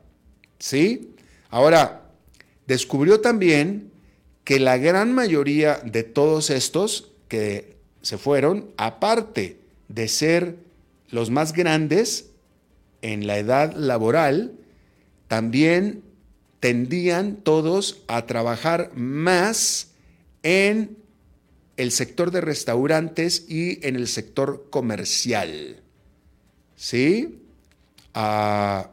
[0.59, 1.15] ¿sí?
[1.51, 2.03] Ahora,
[2.67, 3.91] descubrió también
[4.45, 9.59] que la gran mayoría de todos estos que se fueron, aparte
[9.89, 10.57] de ser
[11.11, 12.31] los más grandes
[13.03, 14.53] en la edad laboral,
[15.27, 16.03] también
[16.61, 19.89] tendían todos a trabajar más
[20.43, 21.00] en
[21.81, 25.81] el sector de restaurantes y en el sector comercial.
[26.77, 27.41] ¿Sí?
[28.13, 28.91] Ah,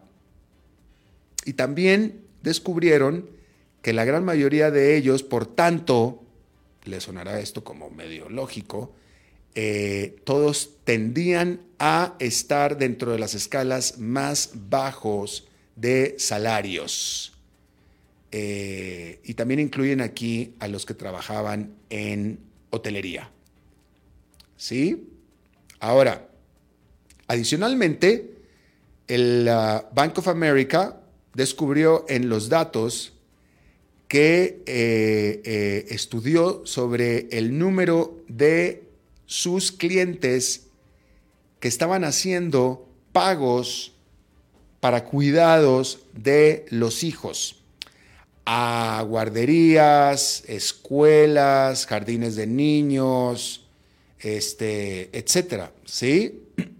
[1.43, 3.29] y también descubrieron
[3.81, 6.23] que la gran mayoría de ellos, por tanto,
[6.85, 8.93] le sonará esto como medio lógico,
[9.53, 15.45] eh, todos tendían a estar dentro de las escalas más bajos
[15.75, 17.33] de salarios.
[18.31, 23.29] Eh, y también incluyen aquí a los que trabajaban en hotelería.
[24.55, 25.09] ¿Sí?
[25.79, 26.27] Ahora,
[27.27, 28.33] adicionalmente,
[29.07, 31.01] el uh, Bank of America
[31.33, 33.13] descubrió en los datos
[34.07, 38.83] que eh, eh, estudió sobre el número de
[39.25, 40.67] sus clientes
[41.59, 43.93] que estaban haciendo pagos
[44.79, 47.57] para cuidados de los hijos
[48.49, 53.65] a guarderías, escuelas, jardines de niños,
[54.21, 56.43] este, etcétera, ¿sí?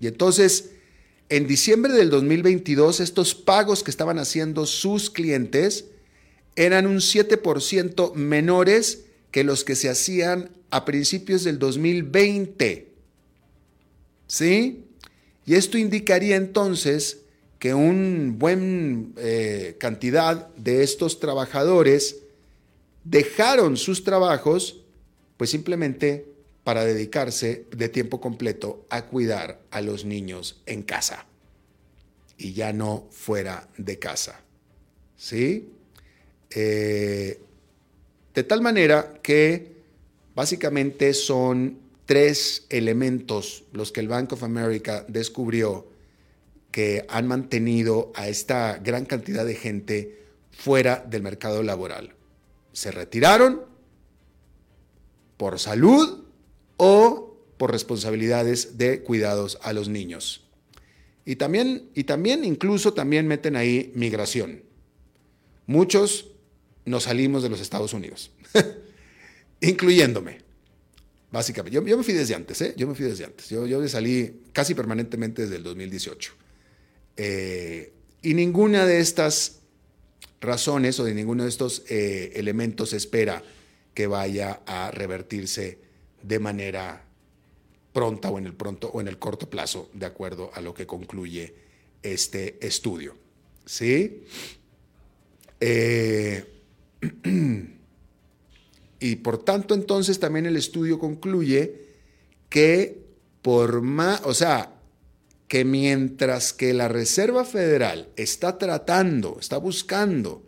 [0.00, 0.72] y entonces,
[1.30, 5.86] en diciembre del 2022, estos pagos que estaban haciendo sus clientes
[6.56, 12.92] eran un 7% menores que los que se hacían a principios del 2020.
[14.26, 14.84] ¿Sí?
[15.46, 17.22] Y esto indicaría entonces
[17.58, 22.16] que un buen eh, cantidad de estos trabajadores
[23.04, 24.80] dejaron sus trabajos
[25.36, 26.26] pues simplemente
[26.64, 31.26] para dedicarse de tiempo completo a cuidar a los niños en casa
[32.36, 34.40] y ya no fuera de casa.
[35.16, 35.70] ¿Sí?
[36.50, 37.40] Eh,
[38.34, 39.72] de tal manera que
[40.34, 45.86] básicamente son tres elementos los que el Bank of America descubrió
[46.70, 52.14] que han mantenido a esta gran cantidad de gente fuera del mercado laboral.
[52.72, 53.62] Se retiraron
[55.36, 56.24] por salud
[56.76, 60.44] o por responsabilidades de cuidados a los niños.
[61.24, 64.62] Y también, y también incluso también meten ahí migración.
[65.66, 66.30] Muchos
[66.84, 68.30] nos salimos de los Estados Unidos,
[69.60, 70.38] incluyéndome.
[71.30, 72.74] Básicamente, yo, me fui desde antes, ¿eh?
[72.76, 73.50] Yo me fui desde antes.
[73.50, 76.32] Yo, yo salí casi permanentemente desde el 2018.
[77.18, 79.58] Eh, y ninguna de estas
[80.40, 83.42] razones o de ninguno de estos eh, elementos espera
[83.92, 85.78] que vaya a revertirse
[86.22, 87.04] de manera
[87.92, 90.86] pronta o en el pronto o en el corto plazo, de acuerdo a lo que
[90.86, 91.54] concluye
[92.04, 93.16] este estudio.
[93.66, 94.22] ¿Sí?
[95.58, 96.44] Eh,
[99.00, 101.88] y por tanto, entonces también el estudio concluye
[102.48, 103.02] que
[103.42, 104.77] por más, o sea,
[105.48, 110.42] que mientras que la Reserva Federal está tratando, está buscando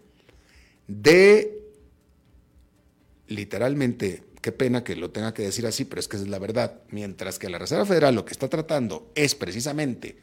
[0.86, 1.64] de,
[3.26, 6.82] literalmente, qué pena que lo tenga que decir así, pero es que es la verdad,
[6.90, 10.18] mientras que la Reserva Federal lo que está tratando es precisamente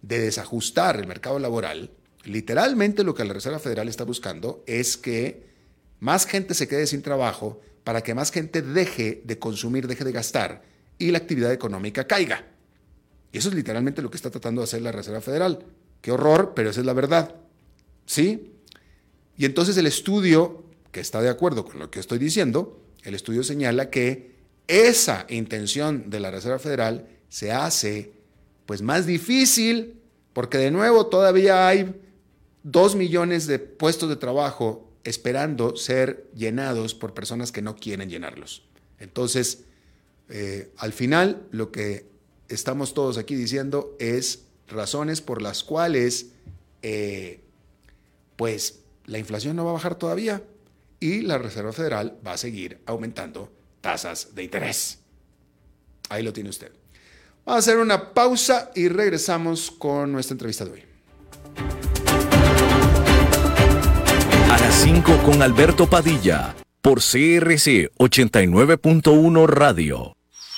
[0.00, 1.90] de desajustar el mercado laboral,
[2.24, 5.52] literalmente lo que la Reserva Federal está buscando es que
[6.00, 10.12] más gente se quede sin trabajo para que más gente deje de consumir, deje de
[10.12, 10.62] gastar
[10.98, 12.51] y la actividad económica caiga.
[13.32, 15.64] Y eso es literalmente lo que está tratando de hacer la Reserva Federal.
[16.00, 17.34] Qué horror, pero esa es la verdad.
[18.04, 18.52] ¿Sí?
[19.36, 23.42] Y entonces el estudio, que está de acuerdo con lo que estoy diciendo, el estudio
[23.42, 24.32] señala que
[24.68, 28.12] esa intención de la Reserva Federal se hace
[28.66, 31.94] pues más difícil porque de nuevo todavía hay
[32.62, 38.64] dos millones de puestos de trabajo esperando ser llenados por personas que no quieren llenarlos.
[38.98, 39.64] Entonces,
[40.28, 42.11] eh, al final, lo que
[42.52, 46.26] estamos todos aquí diciendo es razones por las cuales
[46.82, 47.40] eh,
[48.36, 50.42] pues la inflación no va a bajar todavía
[51.00, 54.98] y la Reserva Federal va a seguir aumentando tasas de interés.
[56.08, 56.72] Ahí lo tiene usted.
[57.44, 60.84] Vamos a hacer una pausa y regresamos con nuestra entrevista de hoy.
[64.50, 70.16] A las 5 con Alberto Padilla por CRC 89.1 Radio.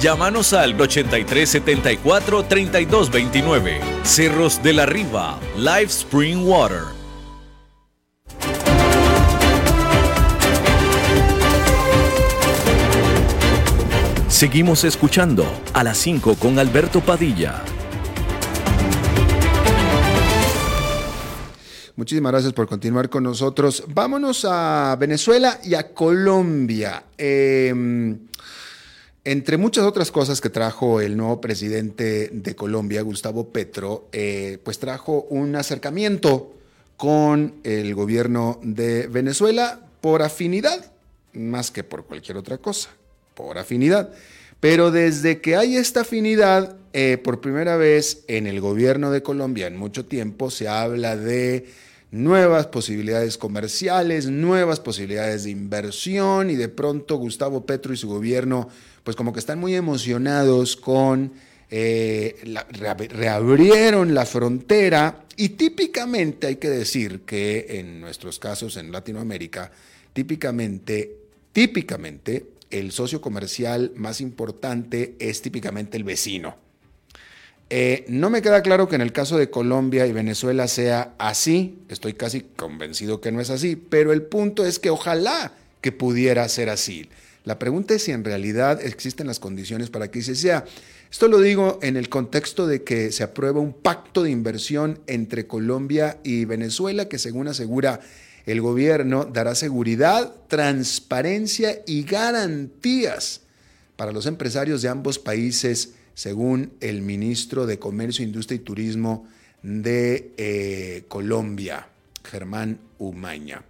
[0.00, 3.80] Llámanos al 8374 3229.
[4.02, 6.82] Cerros de la Riva, Live Spring Water.
[14.28, 17.62] Seguimos escuchando a las 5 con Alberto Padilla.
[21.96, 23.84] Muchísimas gracias por continuar con nosotros.
[23.88, 27.04] Vámonos a Venezuela y a Colombia.
[27.16, 27.72] Eh,
[29.26, 34.78] entre muchas otras cosas que trajo el nuevo presidente de Colombia, Gustavo Petro, eh, pues
[34.78, 36.54] trajo un acercamiento
[36.96, 40.92] con el gobierno de Venezuela por afinidad,
[41.32, 42.90] más que por cualquier otra cosa,
[43.34, 44.12] por afinidad.
[44.60, 49.66] Pero desde que hay esta afinidad, eh, por primera vez en el gobierno de Colombia
[49.66, 51.66] en mucho tiempo se habla de
[52.12, 58.68] nuevas posibilidades comerciales, nuevas posibilidades de inversión y de pronto Gustavo Petro y su gobierno
[59.06, 61.32] pues como que están muy emocionados con,
[61.70, 62.42] eh,
[62.72, 69.70] reabrieron la frontera y típicamente hay que decir que en nuestros casos en Latinoamérica,
[70.12, 71.18] típicamente,
[71.52, 76.56] típicamente el socio comercial más importante es típicamente el vecino.
[77.70, 81.78] Eh, no me queda claro que en el caso de Colombia y Venezuela sea así,
[81.88, 86.48] estoy casi convencido que no es así, pero el punto es que ojalá que pudiera
[86.48, 87.08] ser así.
[87.46, 90.64] La pregunta es si en realidad existen las condiciones para que se sea.
[91.08, 95.46] Esto lo digo en el contexto de que se aprueba un pacto de inversión entre
[95.46, 98.00] Colombia y Venezuela que según asegura
[98.46, 103.42] el gobierno dará seguridad, transparencia y garantías
[103.94, 109.28] para los empresarios de ambos países, según el ministro de Comercio, Industria y Turismo
[109.62, 111.86] de eh, Colombia,
[112.24, 113.62] Germán Umaña.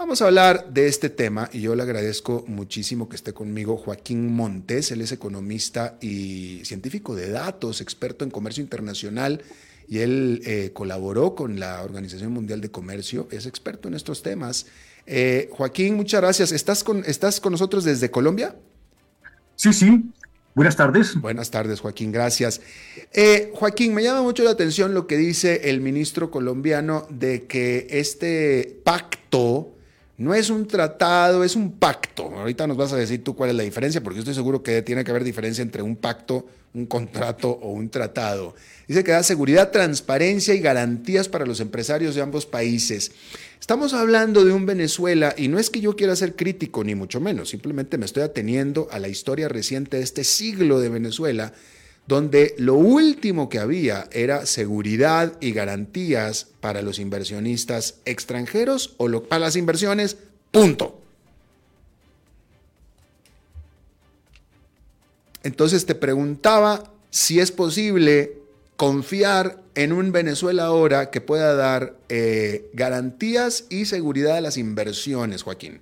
[0.00, 4.32] Vamos a hablar de este tema y yo le agradezco muchísimo que esté conmigo Joaquín
[4.34, 9.42] Montes, él es economista y científico de datos, experto en comercio internacional
[9.86, 14.64] y él eh, colaboró con la Organización Mundial de Comercio, es experto en estos temas.
[15.04, 16.52] Eh, Joaquín, muchas gracias.
[16.52, 18.56] ¿Estás con, ¿Estás con nosotros desde Colombia?
[19.54, 20.10] Sí, sí.
[20.54, 21.14] Buenas tardes.
[21.20, 22.62] Buenas tardes, Joaquín, gracias.
[23.12, 27.86] Eh, Joaquín, me llama mucho la atención lo que dice el ministro colombiano de que
[27.90, 29.74] este pacto
[30.20, 32.24] no es un tratado, es un pacto.
[32.36, 35.02] Ahorita nos vas a decir tú cuál es la diferencia, porque estoy seguro que tiene
[35.02, 38.54] que haber diferencia entre un pacto, un contrato o un tratado.
[38.86, 43.12] Dice que da seguridad, transparencia y garantías para los empresarios de ambos países.
[43.58, 47.18] Estamos hablando de un Venezuela y no es que yo quiera ser crítico, ni mucho
[47.18, 51.54] menos, simplemente me estoy ateniendo a la historia reciente de este siglo de Venezuela
[52.10, 59.44] donde lo último que había era seguridad y garantías para los inversionistas extranjeros o para
[59.44, 60.16] las inversiones,
[60.50, 61.00] punto.
[65.44, 68.38] Entonces te preguntaba si es posible
[68.76, 75.44] confiar en un Venezuela ahora que pueda dar eh, garantías y seguridad a las inversiones,
[75.44, 75.80] Joaquín.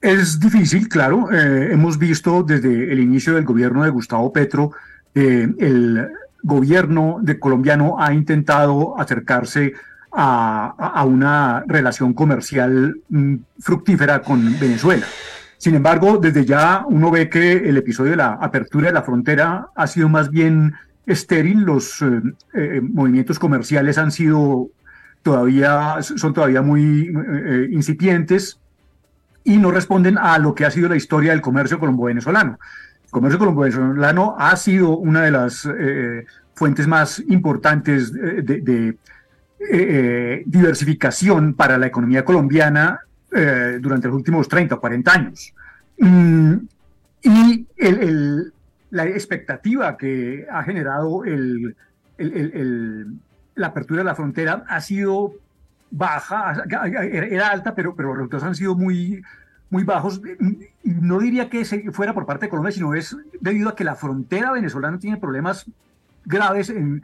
[0.00, 1.30] Es difícil, claro.
[1.32, 4.72] Eh, hemos visto desde el inicio del gobierno de Gustavo Petro,
[5.14, 6.08] eh, el
[6.42, 9.72] gobierno de colombiano ha intentado acercarse
[10.12, 15.06] a, una relación comercial mm, fructífera con Venezuela.
[15.58, 19.68] Sin embargo, desde ya uno ve que el episodio de la apertura de la frontera
[19.74, 20.74] ha sido más bien
[21.06, 22.20] estéril, los eh,
[22.54, 24.68] eh, movimientos comerciales han sido
[25.22, 27.12] todavía, son todavía muy
[27.44, 28.60] eh, incipientes
[29.48, 32.58] y no responden a lo que ha sido la historia del comercio colombo-venezolano.
[33.04, 35.68] El comercio colombo-venezolano ha sido una de las
[36.54, 38.96] fuentes más importantes de
[39.60, 43.00] eh, eh, diversificación para la economía colombiana
[43.32, 45.52] eh, durante los últimos 30 o 40 años.
[45.98, 46.54] Mm,
[47.22, 47.66] y
[48.90, 51.22] la expectativa que ha generado
[53.56, 55.34] la apertura de la frontera ha sido
[55.90, 56.64] baja,
[57.02, 59.22] era alta, pero, pero los resultados han sido muy,
[59.70, 60.20] muy bajos.
[60.82, 64.52] No diría que fuera por parte de Colombia, sino es debido a que la frontera
[64.52, 65.66] venezolana tiene problemas
[66.24, 67.02] graves en,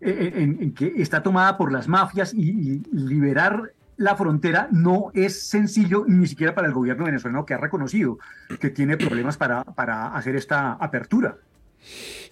[0.00, 6.26] en, que está tomada por las mafias y, liberar la frontera no es sencillo ni
[6.26, 8.18] siquiera para el gobierno venezolano que ha reconocido
[8.58, 11.36] que tiene problemas para, para hacer esta apertura.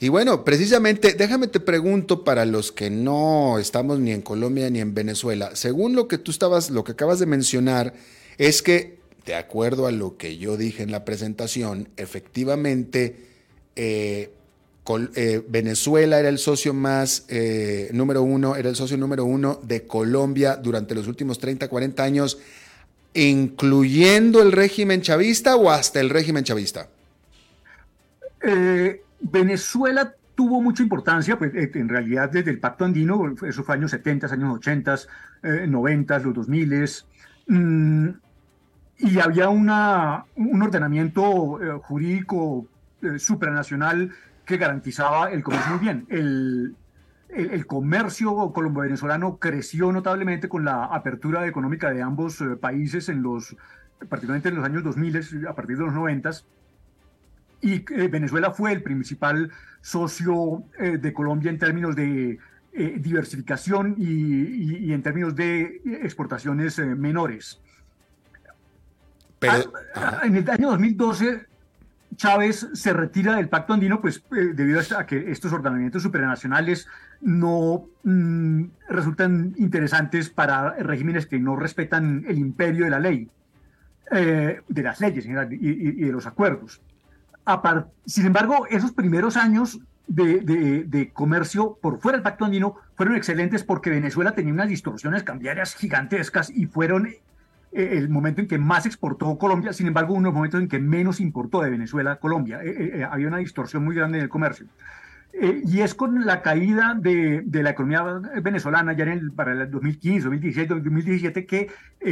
[0.00, 4.80] Y bueno, precisamente, déjame te pregunto para los que no estamos ni en Colombia ni
[4.80, 7.94] en Venezuela, según lo que tú estabas, lo que acabas de mencionar,
[8.38, 13.16] es que, de acuerdo a lo que yo dije en la presentación, efectivamente,
[13.76, 14.30] eh,
[15.14, 19.86] eh, Venezuela era el socio más eh, número uno, era el socio número uno de
[19.86, 22.38] Colombia durante los últimos 30, 40 años,
[23.14, 26.88] incluyendo el régimen chavista o hasta el régimen chavista.
[28.42, 33.90] Eh, Venezuela tuvo mucha importancia, pues en realidad desde el Pacto Andino, esos fue años
[33.92, 34.96] 70, años 80,
[35.68, 36.88] 90, los 2000,
[37.48, 38.08] mm,
[38.98, 42.66] y había una, un ordenamiento jurídico
[43.18, 44.12] supranacional
[44.44, 46.06] que garantizaba el comercio muy bien.
[46.08, 46.76] El,
[47.32, 53.56] el, comercio colombo-venezolano creció notablemente con la apertura económica de ambos eh, países en los,
[54.08, 56.30] particularmente en los años 2000, a partir de los 90.
[57.62, 59.50] Y eh, Venezuela fue el principal
[59.80, 62.38] socio eh, de Colombia en términos de
[62.74, 67.60] diversificación y, y, en términos de exportaciones menores.
[69.38, 69.74] Pero,
[70.22, 71.52] en el año 2012
[72.16, 76.86] Chávez se retira del pacto andino, pues eh, debido a que estos ordenamientos supranacionales
[77.20, 83.28] no mm, resultan interesantes para regímenes que no respetan el imperio de la ley,
[84.10, 86.82] eh, de las leyes y, de los acuerdos.
[88.06, 93.64] Sin embargo, esos primeros años de, de, comercio por fuera del pacto andino fueron excelentes
[93.64, 97.20] porque Venezuela tenía unas distorsiones cambiarias gigantescas y fueron eh,
[97.72, 101.62] el momento en que más exportó Colombia, sin embargo, unos momentos en que menos importó
[101.62, 102.60] de Venezuela Colombia.
[102.62, 104.66] Eh, eh, había una distorsión muy grande en el comercio.
[105.32, 108.02] Y es con la caída de, la economía
[108.42, 111.70] venezolana ya en el, para el 2015, 2016, 2017 que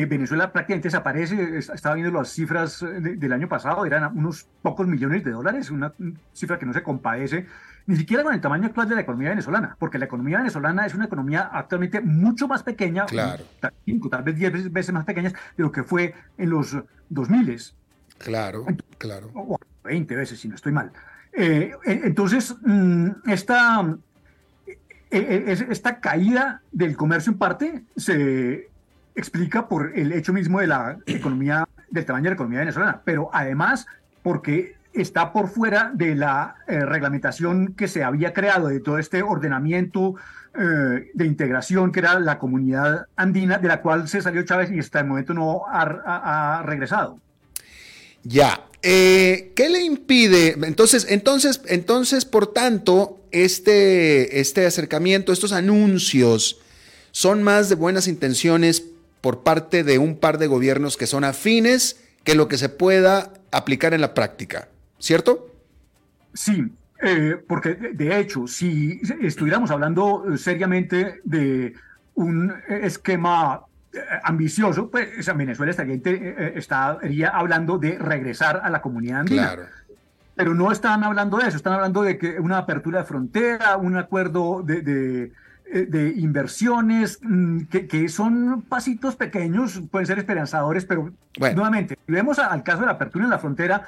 [0.08, 1.58] Venezuela prácticamente desaparece.
[1.58, 5.92] Estaba viendo las cifras del año pasado, eran unos pocos millones de dólares, una
[6.32, 7.46] cifra que no se compadece
[7.86, 10.94] ni siquiera con el tamaño actual de la economía venezolana, porque la economía venezolana es
[10.94, 13.44] una economía actualmente mucho más pequeña, claro.
[13.84, 16.76] cinco, tal vez diez veces más pequeña de lo que fue en los
[17.08, 17.60] 2000.
[18.18, 18.66] Claro,
[18.98, 19.30] claro.
[19.34, 20.92] O 20 veces, si no estoy mal.
[21.32, 23.96] Eh, eh, entonces, mm, esta,
[25.10, 28.68] eh, esta caída del comercio en parte se
[29.14, 33.30] explica por el hecho mismo de la economía, del tamaño de la economía venezolana, pero
[33.32, 33.86] además
[34.22, 39.22] porque está por fuera de la eh, reglamentación que se había creado, de todo este
[39.22, 40.16] ordenamiento
[40.54, 44.80] eh, de integración que era la comunidad andina, de la cual se salió Chávez y
[44.80, 47.18] hasta el momento no ha, regresado.
[48.22, 50.56] Ya, eh, ¿qué le impide?
[50.62, 56.60] Entonces, entonces, entonces, por tanto, este, este acercamiento, estos anuncios,
[57.12, 58.84] son más de buenas intenciones
[59.20, 63.32] por parte de un par de gobiernos que son afines que lo que se pueda
[63.50, 64.68] aplicar en la práctica.
[65.00, 65.50] ¿cierto?
[66.32, 66.64] Sí,
[67.02, 71.74] eh, porque de hecho, si estuviéramos hablando seriamente de
[72.14, 73.62] un esquema
[74.22, 79.54] ambicioso, pues Venezuela estaría, hablando de regresar a la comunidad andina.
[79.54, 79.62] Claro.
[80.36, 83.96] Pero no están hablando de eso, están hablando de que una apertura de frontera, un
[83.96, 85.32] acuerdo de,
[86.16, 92.80] inversiones, mm, que, son pasitos pequeños, pueden ser esperanzadores, pero nuevamente, si vemos al caso
[92.80, 93.82] de la apertura en la frontera,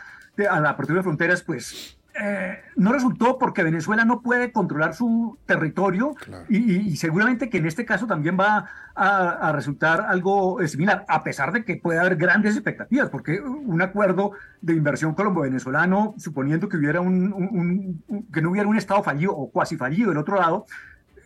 [0.50, 5.38] a la apertura de fronteras, pues eh, no resultó porque Venezuela no puede controlar su
[5.46, 6.14] territorio
[6.48, 11.52] y, seguramente que en este caso también va a, resultar algo eh, similar, a pesar
[11.52, 17.00] de que puede haber grandes expectativas, porque un acuerdo de inversión colombo-venezolano, suponiendo que, hubiera
[17.00, 18.02] un,
[18.32, 20.66] que no hubiera un Estado fallido o cuasi fallido del otro lado,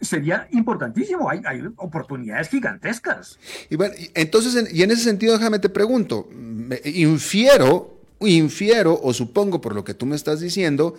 [0.00, 1.28] sería importantísimo.
[1.28, 3.40] Hay, hay, oportunidades gigantescas.
[3.70, 6.28] Y bueno, entonces, y en ese sentido, déjame te pregunto,
[6.84, 10.94] infiero infiero o supongo por lo que tú me estás diciendo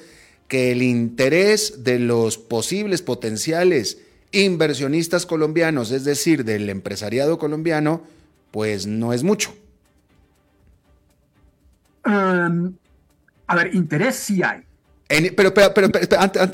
[0.48, 4.00] que el interés de los posibles potenciales
[4.32, 8.02] inversionistas colombianos, es decir, del empresariado colombiano,
[8.52, 9.54] pues no es mucho.
[12.06, 12.74] Um,
[13.48, 14.64] a ver, interés sí hay.
[15.36, 15.90] pero, pero, pero,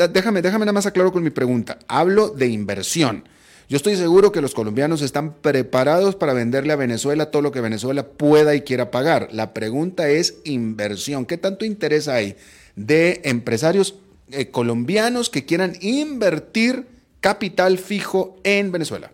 [0.09, 1.78] déjame, déjame nada más aclaro con mi pregunta.
[1.88, 3.24] Hablo de inversión.
[3.70, 7.61] Yo estoy seguro que los colombianos están preparados para venderle a Venezuela todo lo que
[7.61, 9.30] Venezuela pueda y quiera pagar.
[9.32, 11.26] La pregunta es inversión.
[11.26, 12.36] ¿Qué tanto interés hay
[12.76, 13.95] de empresarios
[14.32, 16.88] eh, colombianos que quieran invertir
[17.22, 19.11] capital fijo en Venezuela?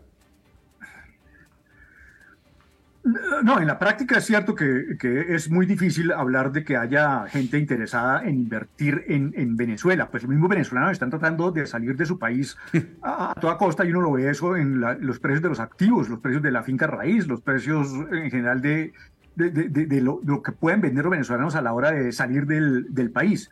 [3.04, 4.98] No, en la práctica es cierto que,
[5.30, 10.10] es muy difícil hablar de que haya gente interesada en invertir en, Venezuela.
[10.10, 12.58] Pues los mismos venezolanos están tratando de salir de su país
[13.02, 16.20] a, toda costa y uno lo ve eso en los precios de los activos, los
[16.20, 18.92] precios de la finca raíz, los precios en general de,
[19.38, 23.50] lo, que pueden vender los venezolanos a la hora de salir del, país.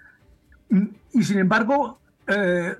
[1.14, 2.76] Y, sin embargo, eh,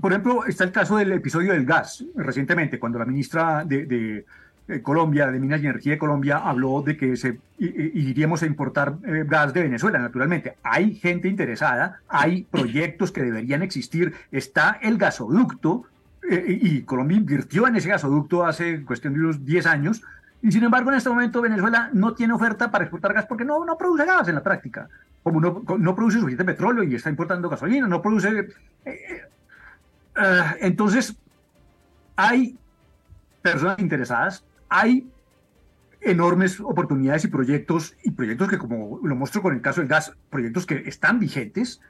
[0.00, 4.26] por ejemplo, está el caso del episodio del gas recientemente, cuando la ministra de
[4.82, 9.24] Colombia, de Minas y Energía de Colombia, habló de que se, iríamos a importar eh,
[9.26, 10.56] gas de Venezuela, naturalmente.
[10.62, 15.84] Hay gente interesada, hay proyectos que deberían existir, está el gasoducto,
[16.28, 20.02] eh, y Colombia invirtió en ese gasoducto hace cuestión de unos 10 años,
[20.42, 23.64] y sin embargo en este momento Venezuela no tiene oferta para exportar gas porque no,
[23.64, 24.88] no produce gas en la práctica.
[25.22, 28.48] Como no produce suficiente petróleo y está importando gasolina, no produce...
[30.60, 31.14] entonces,
[32.16, 32.56] hay
[33.42, 35.10] personas interesadas, hay
[36.00, 40.14] enormes oportunidades y proyectos, y proyectos que, como lo muestro con el caso del gas,
[40.30, 41.80] proyectos que están vigentes,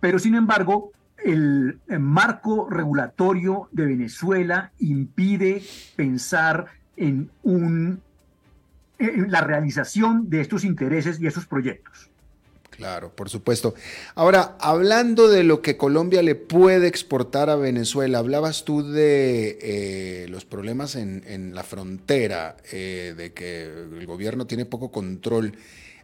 [0.00, 0.90] pero sin embargo,
[1.24, 5.62] el, marco regulatorio de Venezuela impide
[5.94, 6.66] pensar
[6.96, 8.00] en, un,
[8.98, 12.11] en la realización de estos intereses y estos proyectos.
[12.82, 13.76] Claro, por supuesto.
[14.16, 20.26] Ahora, hablando de lo que Colombia le puede exportar a Venezuela, hablabas tú de eh,
[20.28, 25.52] los problemas en, la frontera, eh, de que el gobierno tiene poco control.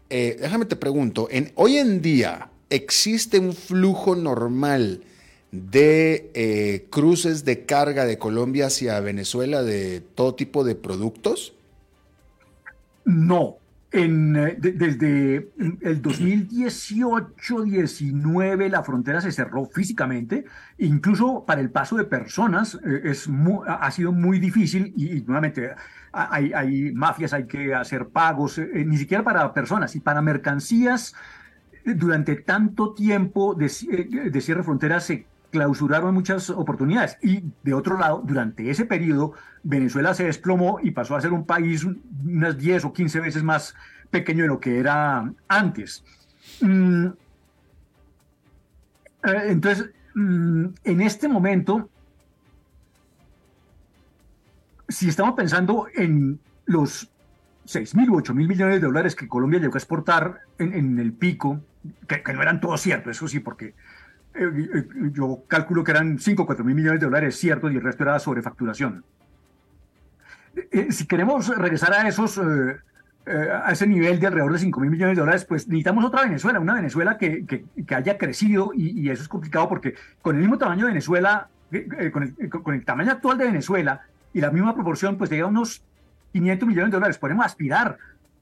[0.08, 5.02] Eh, déjame te pregunto, en, hoy en día existe un flujo normal
[5.50, 11.54] de cruces de carga de Colombia hacia Venezuela de todo tipo de productos?
[13.04, 13.56] No,
[13.90, 20.44] en, eh, desde el 2018-19 la frontera se cerró físicamente,
[20.76, 23.30] incluso para el paso de personas eh, es
[23.66, 25.70] ha sido muy difícil y, nuevamente
[26.12, 31.14] hay, hay, mafias, hay que hacer pagos, eh, ni siquiera para personas y para mercancías.
[31.84, 33.68] Durante tanto tiempo de,
[34.30, 37.16] de cierre de fronteras se clausuraron muchas oportunidades.
[37.22, 39.32] Y de otro lado, durante ese periodo,
[39.62, 41.84] Venezuela se desplomó y pasó a ser un país
[42.24, 43.74] unas 10 o 15 veces más
[44.10, 46.04] pequeño de lo que era antes.
[46.60, 47.06] Mm,
[49.24, 51.88] eh, entonces, mm, en este momento,
[54.88, 57.10] si estamos pensando en los
[57.64, 61.12] 6 mil u 8 mil millones de dólares que Colombia llegó a exportar en, el
[61.12, 61.60] pico,
[62.06, 63.74] que, que, no eran todos ciertos, eso sí, porque
[65.12, 68.04] yo calculo que eran 5 o 4 mil millones de dólares ciertos y el resto
[68.04, 69.04] era sobrefacturación.
[70.70, 75.16] Eh, si queremos regresar a esos, a ese nivel de alrededor de 5 mil millones
[75.16, 79.28] de dólares, pues necesitamos otra Venezuela, una Venezuela que, que, haya crecido y, eso es
[79.28, 81.48] complicado porque con el mismo tamaño de Venezuela,
[82.12, 85.48] con el, con, el, tamaño actual de Venezuela y la misma proporción, pues llega a
[85.48, 85.82] unos
[86.32, 87.18] 500 millones de dólares.
[87.18, 87.98] Podemos aspirar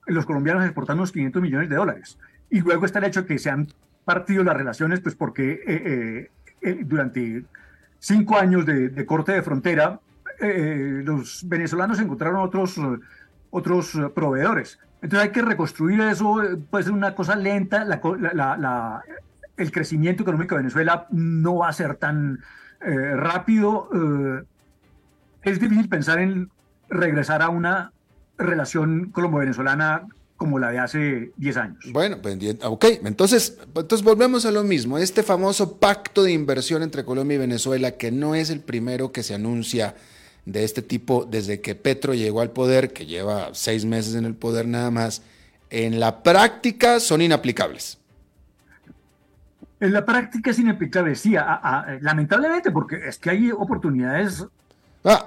[0.07, 2.19] los colombianos a exportar unos 500 millones de dólares.
[2.51, 3.69] Y luego está el hecho de que sean
[4.07, 6.31] partido las relaciones, pues porque eh, eh,
[6.63, 7.45] eh, durante
[7.99, 10.01] cinco años de, corte de frontera,
[10.39, 12.81] los venezolanos encontraron otros,
[13.51, 14.79] otros proveedores.
[15.03, 16.41] Entonces hay que reconstruir eso,
[16.71, 19.03] puede ser una cosa lenta, la,
[19.57, 22.39] el crecimiento económico de Venezuela no va a ser tan
[22.81, 23.89] rápido.
[25.43, 26.49] es difícil pensar en
[26.89, 27.93] regresar a una
[28.39, 30.07] relación colombo-venezolana
[30.37, 31.79] como la de hace 10 años.
[31.93, 34.99] Bueno, pues, ok, entonces, entonces volvemos a lo mismo.
[34.99, 39.23] Este famoso pacto de inversión entre Colombia y Venezuela, que no es el primero que
[39.23, 39.95] se anuncia
[40.45, 44.35] de este tipo desde que Petro llegó al poder, que lleva seis meses en el
[44.35, 45.23] poder nada más,
[45.71, 47.99] en la práctica son inaplicables.
[49.81, 51.35] En la práctica es inaplicable, sí,
[52.01, 54.47] lamentablemente, porque es que hay oportunidades.
[55.05, 55.25] Ah,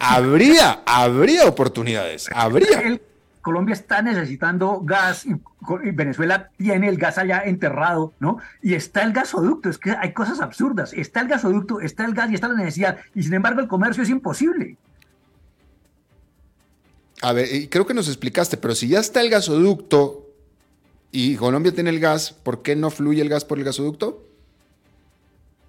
[0.00, 2.98] habría, habría oportunidades, habría.
[3.46, 5.36] Colombia está necesitando gas y,
[5.92, 8.38] Venezuela tiene el gas allá enterrado, ¿no?
[8.60, 10.92] Y está el gasoducto, es que hay cosas absurdas.
[10.92, 12.98] Está el gasoducto, está el gas y está la necesidad.
[13.14, 14.76] Y sin embargo el comercio es imposible.
[17.22, 20.26] A ver, creo que nos explicaste, pero si ya está el gasoducto
[21.12, 24.26] y Colombia tiene el gas, ¿por qué no fluye el gas por el gasoducto?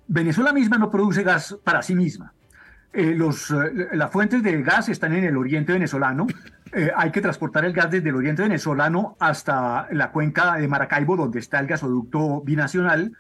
[0.08, 2.34] Venezuela misma no produce gas para sí misma.
[2.94, 6.28] Eh, los, eh, las fuentes de gas están en el oriente venezolano.
[6.74, 11.16] Eh, hay que transportar el gas desde el oriente venezolano hasta la cuenca de Maracaibo,
[11.16, 13.14] donde está el gasoducto binacional.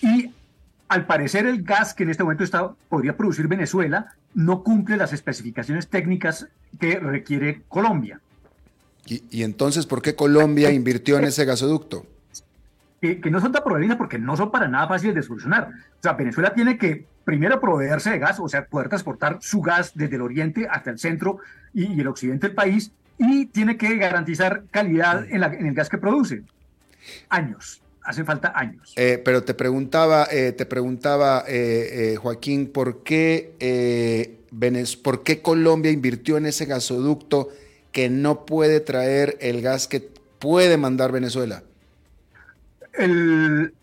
[0.00, 0.32] Y
[0.88, 5.12] al parecer el gas que en este momento está, podría producir Venezuela no cumple las
[5.12, 6.48] especificaciones técnicas
[6.78, 8.20] que requiere Colombia.
[9.06, 12.06] ¿Y, entonces por qué Colombia invirtió en ese gasoducto?
[13.02, 15.70] Que, no son tan problemas porque no son para nada fáciles de solucionar.
[15.98, 19.90] O sea, Venezuela tiene que primero proveerse de gas, o sea, poder transportar su gas
[19.96, 21.38] desde el oriente hasta el centro
[21.74, 26.44] y, el occidente del país, y tiene que garantizar calidad en, el gas que produce.
[27.28, 28.92] Años, hacen falta años.
[28.94, 34.38] Eh, pero te preguntaba, eh, te preguntaba eh, Joaquín, ¿por qué,
[35.02, 37.48] ¿por qué Colombia invirtió en ese gasoducto
[37.90, 41.64] que no puede traer el gas que puede mandar Venezuela?
[42.92, 43.74] El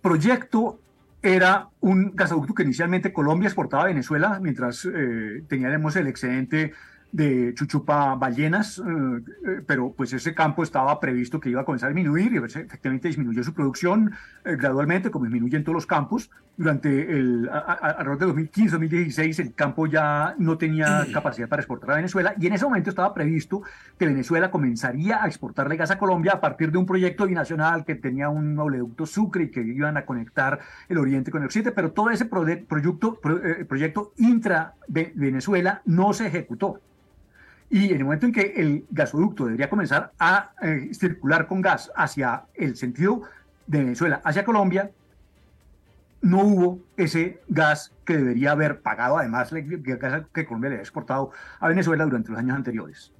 [0.00, 0.78] proyecto
[1.22, 6.72] era un gasoducto que inicialmente Colombia exportaba a Venezuela mientras eh, teníamos el excedente
[7.12, 11.90] de chuchupa ballenas, eh, eh, pero pues ese campo estaba previsto que iba a comenzar
[11.90, 14.12] a disminuir y efectivamente disminuyó su producción
[14.44, 16.30] eh, gradualmente, como disminuye en todos los campos.
[16.58, 22.34] Durante el, alrededor de 2015-2016 el campo ya no tenía capacidad para exportar a Venezuela
[22.40, 23.62] y en ese momento estaba previsto
[23.98, 27.94] que Venezuela comenzaría a exportarle gas a Colombia a partir de un proyecto binacional que
[27.94, 31.92] tenía un oleoducto Sucre y que iban a conectar el oriente con el occidente, pero
[31.92, 33.20] todo ese proyecto,
[33.68, 36.80] proyecto intra-Venezuela no se ejecutó.
[37.68, 41.90] Y en el momento en que el gasoducto debería comenzar a eh, circular con gas
[41.96, 43.22] hacia el sentido
[43.66, 44.90] de Venezuela, hacia Colombia,
[46.20, 50.82] no hubo ese gas que debería haber pagado, además, el gas que Colombia le había
[50.82, 53.12] exportado a Venezuela durante los años anteriores.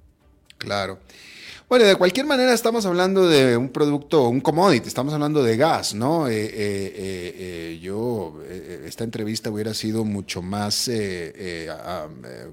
[0.57, 0.99] Claro.
[1.69, 5.93] Bueno, de cualquier manera estamos hablando de un producto, un commodity, estamos hablando de gas,
[5.93, 6.29] ¿no?
[6.29, 8.41] Eh, eh, eh, yo,
[8.85, 10.89] esta entrevista hubiera sido mucho más,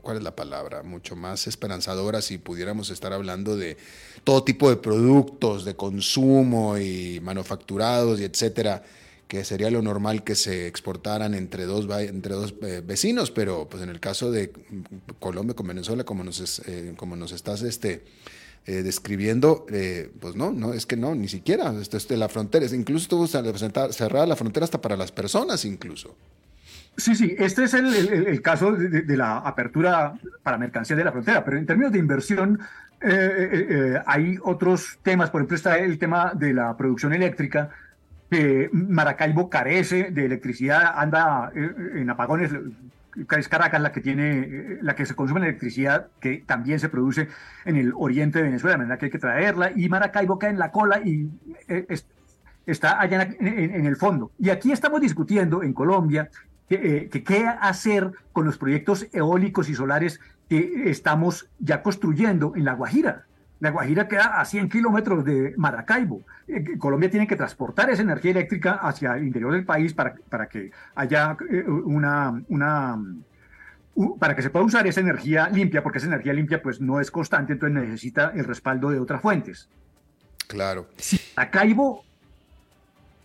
[0.03, 0.83] ¿cuál es la palabra?
[0.83, 3.77] Mucho más esperanzadora si pudiéramos estar hablando de
[4.25, 8.83] todo tipo de productos de consumo y manufacturados y etcétera
[9.29, 12.55] que sería lo normal que se exportaran entre dos, entre dos
[12.85, 14.53] vecinos, pero pues en el caso de
[15.19, 16.63] Colombia con Venezuela, como nos,
[16.97, 18.03] como nos estás este,
[18.67, 21.71] eh, describiendo, eh, pues no, no, es que no, ni siquiera.
[21.79, 26.17] Esto, de la frontera, incluso estuvo cerrada la frontera hasta para las personas, incluso.
[26.97, 31.59] Sí, sí, este es el, caso de, la apertura para mercancía de la frontera, pero
[31.59, 32.59] en términos de inversión
[33.03, 37.69] eh, hay otros temas, por ejemplo está el tema de la producción eléctrica,
[38.31, 42.51] que Maracaibo carece de electricidad, anda en apagones,
[43.39, 47.29] es Caracas la que tiene, la que se consume la electricidad, que también se produce
[47.65, 50.59] en el oriente de Venezuela, de manera que hay que traerla, y Maracaibo cae en
[50.59, 51.29] la cola y
[51.69, 51.87] eh,
[52.67, 54.31] está allá en, el fondo.
[54.39, 56.31] Y aquí estamos discutiendo en Colombia
[56.69, 62.65] que, eh, qué hacer con los proyectos eólicos y solares que estamos ya construyendo en
[62.65, 63.27] La Guajira.
[63.61, 66.23] La Guajira queda a 100 kilómetros de Maracaibo.
[66.47, 70.49] Eh, Colombia tiene que transportar esa energía eléctrica hacia el interior del país para, para
[70.49, 72.99] que haya eh, una, una
[74.19, 77.11] para que se pueda usar esa energía limpia, porque esa energía limpia pues no es
[77.11, 79.69] constante, entonces necesita el respaldo de otras fuentes.
[80.49, 80.89] Claro.
[80.97, 82.05] Si Maracaibo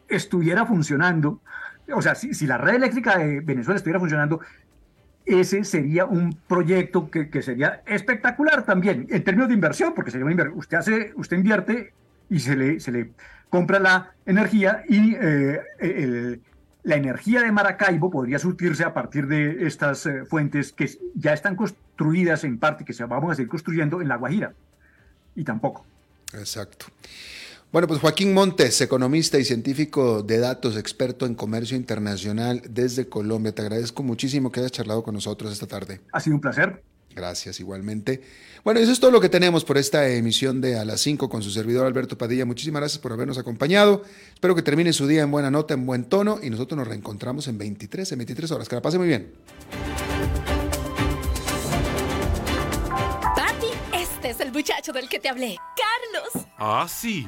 [0.07, 1.41] estuviera funcionando,
[1.93, 4.41] o sea, si, si, la red eléctrica de Venezuela estuviera funcionando,
[5.29, 10.51] ese sería un proyecto que, sería espectacular también en términos de inversión, porque sería una
[10.53, 11.93] usted hace, usted invierte
[12.29, 13.11] y se le, se le
[13.49, 16.39] compra la energía y eh,
[16.83, 21.55] la energía de Maracaibo podría surtirse a partir de estas eh, fuentes que ya están
[21.55, 24.53] construidas en parte, que se vamos a seguir construyendo en La Guajira.
[25.35, 25.85] Y tampoco.
[26.33, 26.87] Exacto.
[27.71, 33.53] Bueno, pues Joaquín Montes, economista y científico de datos, experto en comercio internacional desde Colombia.
[33.53, 36.01] Te agradezco muchísimo que hayas charlado con nosotros esta tarde.
[36.11, 36.81] Ha sido un placer.
[37.15, 38.23] Gracias, igualmente.
[38.63, 41.43] Bueno, eso es todo lo que tenemos por esta emisión de A las 5 con
[41.43, 42.43] su servidor Alberto Padilla.
[42.43, 44.03] Muchísimas gracias por habernos acompañado.
[44.33, 47.47] Espero que termine su día en buena nota, en buen tono y nosotros nos reencontramos
[47.47, 48.67] en 23, en 23 horas.
[48.67, 49.31] Que la pase muy bien.
[53.35, 56.47] Papi, este es el muchacho del que te hablé, Carlos.
[56.57, 57.27] Ah, sí.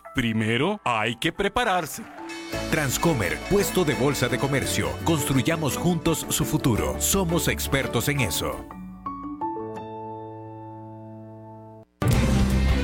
[0.13, 2.03] primero hay que prepararse.
[2.69, 4.89] Transcomer, puesto de bolsa de comercio.
[5.03, 6.95] Construyamos juntos su futuro.
[6.99, 8.65] Somos expertos en eso.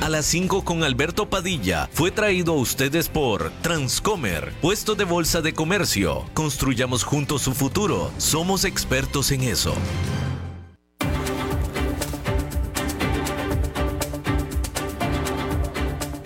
[0.08, 5.42] A las 5 con Alberto Padilla fue traído a ustedes por Transcomer, puesto de bolsa
[5.42, 6.24] de comercio.
[6.32, 8.10] Construyamos juntos su futuro.
[8.16, 9.74] Somos expertos en eso.